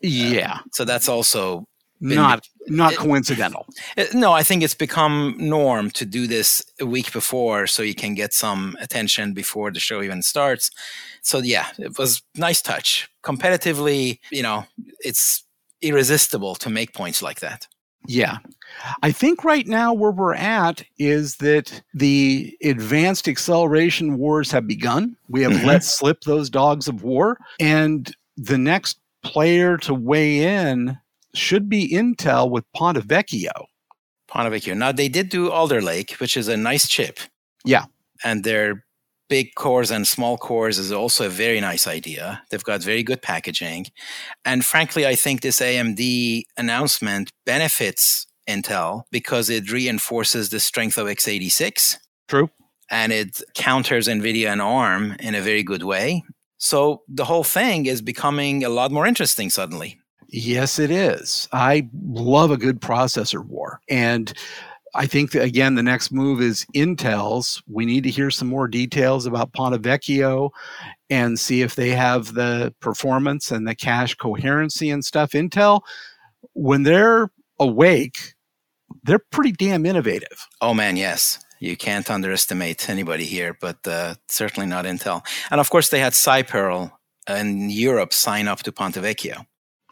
Yeah, 0.02 0.60
So 0.72 0.86
that's 0.86 1.10
also 1.10 1.66
been- 2.00 2.16
not 2.16 2.48
not 2.68 2.94
it- 2.94 3.00
coincidental. 3.00 3.66
Uh, 3.98 4.04
No, 4.14 4.32
I 4.40 4.44
think 4.44 4.64
it's 4.64 4.76
become 4.78 5.36
norm 5.38 5.90
to 5.92 6.06
do 6.06 6.28
this 6.28 6.64
a 6.80 6.86
week 6.86 7.12
before 7.14 7.68
so 7.68 7.82
you 7.84 7.96
can 7.96 8.16
get 8.16 8.34
some 8.34 8.76
attention 8.80 9.34
before 9.34 9.72
the 9.72 9.80
show 9.80 10.02
even 10.04 10.22
starts. 10.22 10.70
So 11.22 11.40
yeah, 11.40 11.68
it 11.80 11.98
was 11.98 12.22
nice 12.36 12.62
touch. 12.62 13.10
Competitively, 13.24 14.20
you 14.32 14.44
know, 14.44 14.66
it's 15.00 15.44
irresistible 15.82 16.56
to 16.56 16.70
make 16.70 16.92
points 16.94 17.22
like 17.22 17.40
that. 17.40 17.68
Yeah. 18.08 18.38
I 19.02 19.12
think 19.12 19.44
right 19.44 19.68
now 19.68 19.94
where 19.94 20.12
we're 20.12 20.36
at 20.36 20.84
is 20.98 21.38
that 21.38 21.82
the 21.94 22.56
advanced 22.64 23.28
acceleration 23.28 24.18
wars 24.18 24.52
have 24.52 24.68
begun. 24.68 25.16
We 25.30 25.42
have 25.42 25.54
Mhm. 25.54 25.66
let 25.66 25.84
slip 25.84 26.22
those 26.22 26.50
dogs 26.50 26.88
of 26.88 27.04
war. 27.04 27.38
And 27.60 28.14
the 28.36 28.58
next 28.58 29.00
player 29.24 29.78
to 29.78 29.94
weigh 29.94 30.44
in 30.44 30.98
should 31.34 31.70
be 31.70 31.90
Intel 31.92 32.50
with 32.50 32.66
Ponte 32.74 32.98
Vecchio. 32.98 33.66
Ponte 34.28 34.52
Vecchio. 34.52 34.76
Now 34.78 34.92
they 34.92 35.10
did 35.10 35.30
do 35.30 35.50
Alder 35.52 35.82
Lake, 35.82 36.12
which 36.20 36.38
is 36.38 36.48
a 36.48 36.58
nice 36.58 36.88
chip. 36.88 37.20
Yeah. 37.66 37.86
And 38.24 38.44
their 38.44 38.86
big 39.30 39.56
cores 39.56 39.92
and 39.92 40.08
small 40.08 40.38
cores 40.38 40.78
is 40.78 40.92
also 40.92 41.26
a 41.26 41.30
very 41.30 41.60
nice 41.60 41.88
idea. 41.88 42.42
They've 42.50 42.64
got 42.64 42.82
very 42.82 43.04
good 43.04 43.22
packaging. 43.22 43.88
And 44.46 44.64
frankly, 44.64 45.06
I 45.06 45.16
think 45.16 45.42
this 45.42 45.60
AMD 45.60 46.44
announcement 46.58 47.32
benefits 47.46 48.27
Intel 48.48 49.04
because 49.12 49.50
it 49.50 49.72
reinforces 49.72 50.50
the 50.50 50.60
strength 50.60 50.98
of 50.98 51.08
x86 51.08 51.98
True. 52.28 52.50
and 52.90 53.12
it 53.12 53.42
counters 53.54 54.08
NVIDIA 54.08 54.52
and 54.52 54.62
ARM 54.62 55.16
in 55.20 55.36
a 55.36 55.42
very 55.42 55.64
good 55.64 55.84
way. 55.84 56.24
So 56.58 57.04
the 57.08 57.26
whole 57.26 57.44
thing 57.44 57.86
is 57.86 58.02
becoming 58.02 58.64
a 58.64 58.70
lot 58.70 58.92
more 58.92 59.06
interesting 59.06 59.50
suddenly. 59.50 60.00
Yes, 60.30 60.80
it 60.80 60.92
is. 60.92 61.48
I 61.54 61.88
love 62.04 62.52
a 62.52 62.58
good 62.58 62.82
processor 62.82 63.46
war. 63.46 63.80
And 63.90 64.34
I 64.96 65.06
think 65.06 65.32
that, 65.32 65.44
again, 65.44 65.76
the 65.76 65.84
next 65.84 66.12
move 66.12 66.42
is 66.42 66.66
Intel's. 66.76 67.62
We 67.68 67.86
need 67.86 68.04
to 68.04 68.10
hear 68.10 68.32
some 68.32 68.48
more 68.48 68.68
details 68.68 69.26
about 69.26 69.54
Ponte 69.54 69.82
Vecchio 69.82 70.50
and 71.10 71.40
see 71.40 71.62
if 71.62 71.76
they 71.76 71.92
have 71.92 72.34
the 72.34 72.74
performance 72.82 73.52
and 73.52 73.68
the 73.68 73.76
cache 73.76 74.16
coherency 74.16 74.90
and 74.90 75.06
stuff. 75.06 75.32
Intel, 75.32 75.82
when 76.54 76.84
they're 76.84 77.30
awake, 77.60 78.34
they're 79.08 79.20
pretty 79.32 79.52
damn 79.54 79.86
innovative. 79.86 80.48
Oh 80.62 80.74
man, 80.74 80.98
yes. 80.98 81.40
You 81.60 81.76
can't 81.76 82.10
underestimate 82.12 82.88
anybody 82.88 83.26
here, 83.26 83.58
but 83.60 83.78
uh, 83.88 84.14
certainly 84.28 84.68
not 84.68 84.86
Intel. 84.86 85.26
And 85.50 85.60
of 85.60 85.70
course, 85.72 85.90
they 85.90 86.00
had 86.00 86.14
SiPearl 86.14 86.92
in 87.28 87.72
Europe 87.72 88.14
sign 88.14 88.48
up 88.48 88.60
to 88.64 88.72
Ponte 88.72 88.96
Vecchio. 89.02 89.46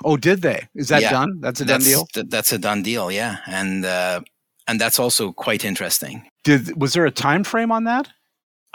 Oh, 0.04 0.18
did 0.18 0.42
they? 0.44 0.68
Is 0.76 0.90
that 0.90 1.02
Yeah. 1.02 1.12
done? 1.12 1.40
That's 1.42 1.62
a 1.62 1.66
done 1.66 1.80
that's, 1.80 1.86
deal. 1.86 2.06
th- 2.14 2.28
that's 2.30 2.52
a 2.52 2.58
done 2.60 2.84
deal, 2.84 3.12
yeah. 3.12 3.38
And 3.48 3.84
uh, 3.86 4.22
and 4.68 4.80
that's 4.80 5.00
also 5.00 5.32
quite 5.32 5.66
interesting. 5.66 6.30
Did 6.44 6.80
was 6.80 6.94
there 6.94 7.06
a 7.08 7.12
time 7.12 7.44
frame 7.44 7.72
on 7.72 7.86
that? 7.86 8.10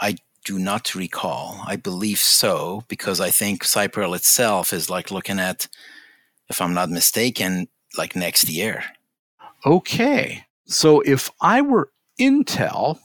I 0.01 0.15
do 0.43 0.57
not 0.59 0.95
recall. 0.95 1.61
I 1.65 1.75
believe 1.77 2.17
so 2.19 2.83
because 2.89 3.21
I 3.21 3.29
think 3.29 3.63
SiPearl 3.63 4.15
itself 4.15 4.73
is 4.73 4.89
like 4.89 5.11
looking 5.11 5.39
at, 5.39 5.67
if 6.49 6.59
I'm 6.61 6.73
not 6.73 6.89
mistaken, 6.89 7.67
like 7.97 8.15
next 8.15 8.49
year. 8.49 8.83
Okay. 9.65 10.43
So 10.65 11.01
if 11.01 11.29
I 11.41 11.61
were 11.61 11.91
Intel, 12.19 12.99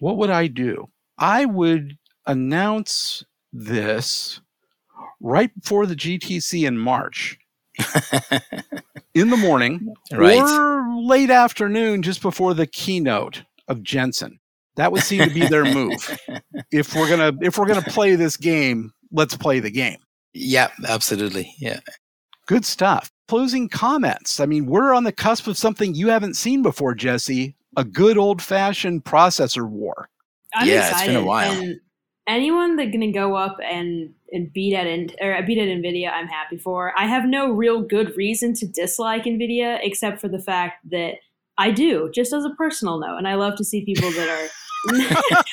what 0.00 0.16
would 0.18 0.30
I 0.30 0.46
do? 0.46 0.88
I 1.18 1.44
would 1.44 1.96
announce 2.26 3.24
this 3.52 4.40
right 5.20 5.50
before 5.60 5.86
the 5.86 5.96
GTC 5.96 6.66
in 6.66 6.78
March. 6.78 7.38
in 9.14 9.28
the 9.30 9.36
morning 9.36 9.94
Right. 10.12 10.38
or 10.38 10.86
late 10.98 11.30
afternoon 11.30 12.02
just 12.02 12.22
before 12.22 12.54
the 12.54 12.66
keynote 12.66 13.42
of 13.68 13.82
Jensen. 13.82 14.38
That 14.76 14.92
would 14.92 15.02
seem 15.02 15.26
to 15.26 15.34
be 15.34 15.46
their 15.46 15.64
move. 15.64 16.18
if 16.70 16.94
we're 16.94 17.08
to 17.08 17.36
if 17.40 17.56
we're 17.58 17.66
going 17.66 17.82
to 17.82 17.90
play 17.90 18.14
this 18.14 18.36
game, 18.36 18.92
let's 19.10 19.36
play 19.36 19.60
the 19.60 19.70
game. 19.70 19.98
Yeah, 20.34 20.68
absolutely. 20.86 21.54
Yeah. 21.58 21.80
Good 22.46 22.64
stuff. 22.64 23.10
Closing 23.28 23.68
comments. 23.68 24.38
I 24.40 24.46
mean, 24.46 24.66
we're 24.66 24.94
on 24.94 25.04
the 25.04 25.12
cusp 25.12 25.46
of 25.46 25.56
something 25.58 25.94
you 25.94 26.08
haven't 26.08 26.34
seen 26.34 26.62
before, 26.62 26.94
Jessi. 26.94 27.54
A 27.76 27.84
good 27.84 28.16
old 28.16 28.40
fashioned 28.40 29.04
processor 29.04 29.68
war. 29.68 30.08
I'm 30.54 30.68
Yeah, 30.68 30.80
it's 30.80 30.90
excited. 30.90 31.12
been 31.14 31.22
a 31.22 31.26
while. 31.26 31.50
And 31.52 31.80
anyone 32.26 32.76
that's 32.76 32.90
gonna 32.92 33.12
go 33.12 33.34
up 33.34 33.58
and 33.62 34.10
and 34.32 34.52
beat 34.52 34.74
at 34.74 34.86
in, 34.86 35.10
or 35.20 35.40
beat 35.42 35.58
at 35.58 35.68
Nvidia, 35.68 36.10
I'm 36.12 36.26
happy 36.28 36.56
for. 36.58 36.92
I 36.98 37.06
have 37.06 37.26
no 37.26 37.50
real 37.50 37.80
good 37.82 38.16
reason 38.16 38.54
to 38.54 38.66
dislike 38.66 39.24
Nvidia 39.24 39.78
except 39.82 40.20
for 40.20 40.28
the 40.28 40.40
fact 40.40 40.88
that 40.90 41.14
I 41.58 41.70
do, 41.70 42.10
just 42.14 42.32
as 42.32 42.44
a 42.44 42.50
personal 42.50 42.98
note, 43.00 43.18
and 43.18 43.28
I 43.28 43.34
love 43.34 43.56
to 43.56 43.64
see 43.64 43.84
people 43.84 44.10
that 44.12 44.28
are. 44.28 44.48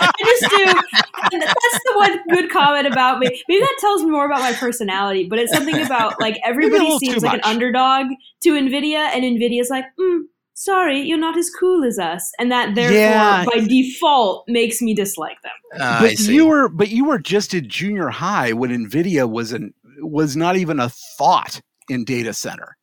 I 0.01 0.11
just 0.19 0.49
do. 0.49 0.99
And 1.31 1.41
that's 1.41 1.79
the 1.85 1.93
one 1.95 2.19
good 2.29 2.51
comment 2.51 2.87
about 2.87 3.19
me. 3.19 3.27
Maybe 3.47 3.61
that 3.61 3.77
tells 3.79 4.03
me 4.03 4.09
more 4.11 4.25
about 4.25 4.41
my 4.41 4.53
personality, 4.53 5.27
but 5.29 5.39
it's 5.39 5.53
something 5.53 5.79
about 5.81 6.19
like 6.19 6.39
everybody 6.45 6.97
seems 6.99 7.23
like 7.23 7.33
an 7.33 7.41
underdog 7.43 8.07
to 8.41 8.51
Nvidia, 8.51 9.09
and 9.13 9.23
Nvidia's 9.23 9.69
like, 9.69 9.85
mm, 9.99 10.21
sorry, 10.53 11.01
you're 11.01 11.17
not 11.17 11.37
as 11.37 11.49
cool 11.49 11.83
as 11.83 11.97
us, 11.99 12.31
and 12.39 12.51
that 12.51 12.75
therefore 12.75 12.97
Yeah. 12.97 13.45
by 13.45 13.59
default 13.65 14.45
makes 14.47 14.81
me 14.81 14.93
dislike 14.93 15.41
them. 15.41 15.51
Uh, 15.79 15.83
I 15.83 16.01
but 16.01 16.17
see. 16.17 16.35
you 16.35 16.45
were 16.47 16.69
but 16.69 16.89
you 16.89 17.05
were 17.05 17.19
just 17.19 17.53
at 17.53 17.67
junior 17.67 18.09
high 18.09 18.53
when 18.53 18.69
Nvidia 18.71 19.29
was 19.29 19.51
an 19.51 19.73
was 19.99 20.35
not 20.35 20.55
even 20.57 20.79
a 20.79 20.89
thought 21.17 21.61
in 21.89 22.03
data 22.03 22.33
center. 22.33 22.75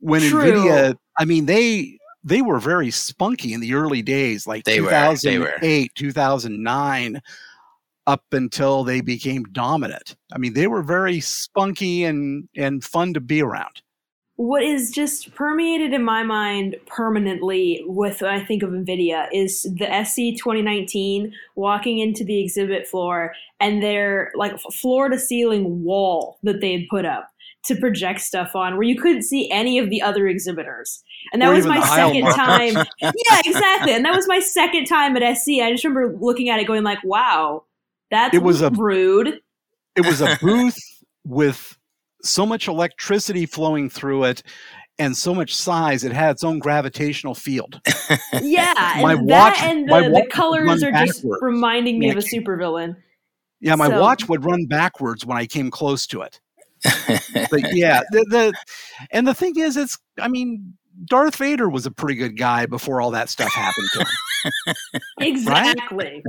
When 0.00 0.20
True. 0.22 0.42
Nvidia, 0.42 0.96
I 1.18 1.24
mean 1.24 1.46
they 1.46 1.98
they 2.22 2.42
were 2.42 2.58
very 2.58 2.90
spunky 2.90 3.52
in 3.52 3.60
the 3.60 3.74
early 3.74 4.02
days, 4.02 4.46
like 4.46 4.64
They 4.64 4.80
were, 4.80 4.90
they 4.90 5.38
were. 5.38 5.46
2008, 5.46 5.94
2009, 5.94 7.22
up 8.06 8.24
until 8.32 8.84
they 8.84 9.00
became 9.00 9.44
dominant. 9.44 10.16
I 10.32 10.38
mean, 10.38 10.54
they 10.54 10.66
were 10.66 10.82
very 10.82 11.20
spunky 11.20 12.04
and 12.04 12.48
and 12.56 12.82
fun 12.82 13.14
to 13.14 13.20
be 13.20 13.42
around. 13.42 13.82
What 14.36 14.62
is 14.62 14.90
just 14.90 15.34
permeated 15.34 15.92
in 15.92 16.02
my 16.02 16.22
mind 16.22 16.76
permanently 16.86 17.84
with 17.86 18.22
when 18.22 18.30
I 18.30 18.42
think 18.42 18.62
of 18.62 18.70
NVIDIA 18.70 19.28
is 19.34 19.64
the 19.64 19.86
SC 20.02 20.42
2019 20.42 21.34
walking 21.56 21.98
into 21.98 22.24
the 22.24 22.42
exhibit 22.42 22.88
floor 22.88 23.34
and 23.60 23.82
their 23.82 24.32
like 24.34 24.58
floor 24.58 25.10
to 25.10 25.18
ceiling 25.18 25.84
wall 25.84 26.38
that 26.42 26.62
they 26.62 26.72
had 26.72 26.88
put 26.88 27.04
up 27.04 27.30
to 27.64 27.76
project 27.76 28.20
stuff 28.20 28.56
on 28.56 28.74
where 28.74 28.82
you 28.84 28.96
couldn't 29.00 29.22
see 29.22 29.50
any 29.50 29.78
of 29.78 29.90
the 29.90 30.00
other 30.00 30.26
exhibitors. 30.26 31.02
And 31.32 31.42
that 31.42 31.48
Or 31.50 31.54
was 31.54 31.66
my 31.66 31.80
second 31.94 32.24
time. 32.32 32.74
yeah, 33.00 33.40
exactly. 33.44 33.92
And 33.92 34.04
that 34.04 34.16
was 34.16 34.26
my 34.26 34.40
second 34.40 34.86
time 34.86 35.16
at 35.16 35.36
SC. 35.36 35.60
I 35.62 35.70
just 35.72 35.84
remember 35.84 36.16
looking 36.20 36.48
at 36.48 36.58
it 36.58 36.66
going 36.66 36.82
like, 36.84 37.02
wow, 37.04 37.64
that's 38.10 38.34
It 38.34 38.42
was 38.42 38.62
a- 38.62 38.70
rude. 38.70 39.38
It 39.96 40.06
was 40.06 40.20
a 40.22 40.38
booth 40.40 40.78
with 41.26 41.76
so 42.22 42.46
much 42.46 42.68
electricity 42.68 43.44
flowing 43.44 43.90
through 43.90 44.24
it 44.24 44.42
and 44.98 45.16
so 45.16 45.34
much 45.34 45.54
size, 45.56 46.04
it 46.04 46.12
had 46.12 46.32
its 46.32 46.44
own 46.44 46.58
gravitational 46.58 47.34
field. 47.34 47.80
Yeah, 48.40 48.74
My 49.02 49.12
and 49.14 49.26
watch- 49.26 49.58
that 49.58 49.62
and 49.70 49.86
my 49.86 50.02
the, 50.02 50.10
watch 50.10 50.24
the 50.24 50.30
colors 50.30 50.82
are 50.82 50.92
just 50.92 51.24
reminding 51.40 51.98
me 51.98 52.08
when 52.08 52.18
of 52.18 52.24
a 52.24 52.26
supervillain. 52.26 52.96
Yeah, 53.60 53.74
my 53.76 53.88
So- 53.88 54.00
watch 54.00 54.28
would 54.28 54.44
run 54.44 54.66
backwards 54.66 55.24
when 55.26 55.36
I 55.38 55.46
came 55.46 55.70
close 55.70 56.06
to 56.08 56.20
it. 56.22 56.40
But 56.82 57.60
yeah, 57.74 58.02
the, 58.10 58.24
the 58.30 58.52
and 59.10 59.26
the 59.26 59.34
thing 59.34 59.58
is, 59.58 59.76
it's 59.76 59.98
I 60.18 60.28
mean, 60.28 60.74
Darth 61.04 61.36
Vader 61.36 61.68
was 61.68 61.86
a 61.86 61.90
pretty 61.90 62.14
good 62.14 62.36
guy 62.36 62.66
before 62.66 63.00
all 63.00 63.10
that 63.12 63.28
stuff 63.28 63.52
happened 63.52 63.88
to 63.92 63.98
him. 64.00 64.74
Exactly. 65.20 66.22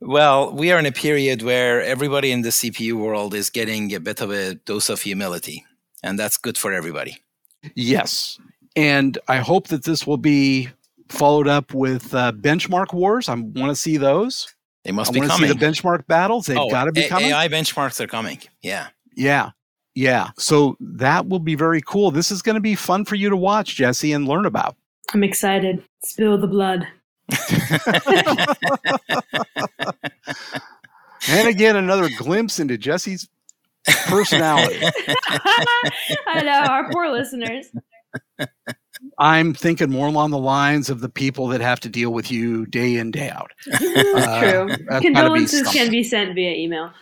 Well, 0.00 0.52
we 0.52 0.70
are 0.70 0.78
in 0.78 0.86
a 0.86 0.92
period 0.92 1.42
where 1.42 1.82
everybody 1.82 2.30
in 2.30 2.42
the 2.42 2.50
CPU 2.50 2.94
world 2.94 3.34
is 3.34 3.50
getting 3.50 3.92
a 3.94 4.00
bit 4.00 4.20
of 4.20 4.30
a 4.30 4.54
dose 4.54 4.88
of 4.88 5.02
humility, 5.02 5.64
and 6.02 6.18
that's 6.18 6.36
good 6.36 6.56
for 6.56 6.72
everybody. 6.72 7.18
Yes, 7.74 8.38
and 8.76 9.18
I 9.26 9.38
hope 9.38 9.68
that 9.68 9.84
this 9.84 10.06
will 10.06 10.18
be 10.18 10.68
followed 11.08 11.48
up 11.48 11.74
with 11.74 12.14
uh, 12.14 12.32
benchmark 12.32 12.92
wars. 12.92 13.28
I 13.28 13.34
want 13.34 13.70
to 13.70 13.74
see 13.74 13.96
those. 13.96 14.54
They 14.84 14.92
must 14.92 15.10
I 15.10 15.14
be 15.14 15.18
want 15.20 15.32
to 15.32 15.36
see 15.36 15.42
coming. 15.42 15.58
the 15.58 15.66
benchmark 15.66 16.06
battles. 16.06 16.46
They've 16.46 16.56
oh, 16.56 16.70
got 16.70 16.84
to 16.84 16.92
be 16.92 17.02
A- 17.02 17.08
coming. 17.08 17.32
AI 17.32 17.48
benchmarks 17.48 18.00
are 18.00 18.06
coming. 18.06 18.40
Yeah. 18.62 18.88
Yeah. 19.18 19.50
Yeah. 19.94 20.30
So 20.38 20.76
that 20.80 21.28
will 21.28 21.40
be 21.40 21.54
very 21.54 21.82
cool. 21.82 22.10
This 22.10 22.30
is 22.30 22.40
going 22.40 22.54
to 22.54 22.60
be 22.60 22.74
fun 22.74 23.04
for 23.04 23.16
you 23.16 23.28
to 23.28 23.36
watch, 23.36 23.76
Jessi, 23.76 24.14
and 24.14 24.28
learn 24.28 24.46
about. 24.46 24.76
I'm 25.12 25.24
excited. 25.24 25.82
Spill 26.02 26.38
the 26.38 26.46
blood. 26.46 26.86
And 31.28 31.48
again, 31.48 31.76
another 31.76 32.08
glimpse 32.16 32.58
into 32.58 32.78
Jessi's 32.78 33.28
personality. 34.06 34.80
I 36.26 36.42
know 36.42 36.64
our 36.70 36.90
poor 36.90 37.10
listeners. 37.10 37.70
I'm 39.18 39.52
thinking 39.52 39.90
more 39.90 40.08
along 40.08 40.30
the 40.30 40.38
lines 40.38 40.88
of 40.88 41.00
the 41.00 41.08
people 41.08 41.48
that 41.48 41.60
have 41.60 41.80
to 41.80 41.88
deal 41.88 42.12
with 42.12 42.30
you 42.30 42.66
day 42.66 42.96
in, 42.96 43.10
day 43.10 43.30
out. 43.30 43.50
Uh, 44.18 44.40
True. 44.40 44.76
be 44.76 44.84
Condolences 45.00 45.68
can 45.68 45.90
be 45.90 46.02
sent 46.02 46.34
via 46.34 46.52
email. 46.52 46.92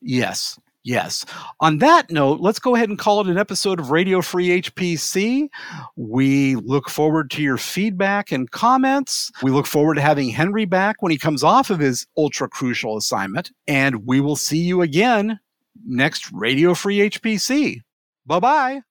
Yes. 0.00 0.58
Yes. 0.84 1.24
On 1.60 1.78
that 1.78 2.10
note, 2.10 2.40
let's 2.40 2.58
go 2.58 2.74
ahead 2.74 2.88
and 2.88 2.98
call 2.98 3.20
it 3.20 3.28
an 3.28 3.38
episode 3.38 3.78
of 3.78 3.92
Radio 3.92 4.20
Free 4.20 4.60
HPC. 4.60 5.48
We 5.96 6.56
look 6.56 6.90
forward 6.90 7.30
to 7.32 7.42
your 7.42 7.56
feedback 7.56 8.32
and 8.32 8.50
comments. 8.50 9.30
We 9.42 9.52
look 9.52 9.66
forward 9.66 9.94
to 9.94 10.00
having 10.00 10.28
Henry 10.28 10.64
back 10.64 11.00
when 11.00 11.12
he 11.12 11.18
comes 11.18 11.44
off 11.44 11.70
of 11.70 11.78
his 11.78 12.06
ultra 12.16 12.48
crucial 12.48 12.96
assignment. 12.96 13.52
And 13.68 14.06
we 14.06 14.20
will 14.20 14.36
see 14.36 14.58
you 14.58 14.82
again 14.82 15.38
next 15.86 16.32
Radio 16.32 16.74
Free 16.74 17.10
HPC. 17.10 17.80
Bye 18.26 18.40
bye. 18.40 18.82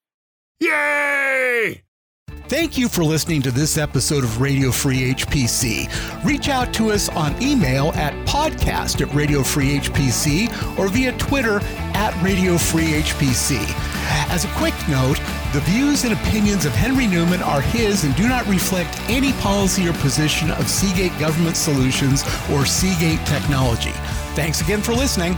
Yay! 0.61 1.83
Thank 2.51 2.77
you 2.77 2.89
for 2.89 3.05
listening 3.05 3.41
to 3.43 3.51
this 3.51 3.77
episode 3.77 4.25
of 4.25 4.41
Radio 4.41 4.71
Free 4.71 5.13
HPC. 5.13 5.87
Reach 6.25 6.49
out 6.49 6.73
to 6.73 6.91
us 6.91 7.07
on 7.07 7.41
email 7.41 7.93
at 7.93 8.13
podcast 8.27 8.99
at 8.99 9.15
Radio 9.15 9.41
Free 9.41 9.79
HPC 9.79 10.77
or 10.77 10.89
via 10.89 11.13
Twitter 11.13 11.61
at 11.93 12.13
Radio 12.21 12.57
Free 12.57 13.01
HPC. 13.03 13.55
As 14.29 14.43
a 14.43 14.49
quick 14.49 14.73
note, 14.89 15.17
the 15.53 15.61
views 15.61 16.03
and 16.03 16.11
opinions 16.11 16.65
of 16.65 16.73
Henry 16.73 17.07
Newman 17.07 17.41
are 17.41 17.61
his 17.61 18.03
and 18.03 18.13
do 18.17 18.27
not 18.27 18.45
reflect 18.47 18.99
any 19.07 19.31
policy 19.39 19.87
or 19.87 19.93
position 19.93 20.51
of 20.51 20.67
Seagate 20.67 21.17
Government 21.19 21.55
Solutions 21.55 22.23
or 22.51 22.65
Seagate 22.65 23.25
Technology. 23.25 23.93
Thanks 24.35 24.59
again 24.59 24.81
for 24.81 24.91
listening. 24.91 25.37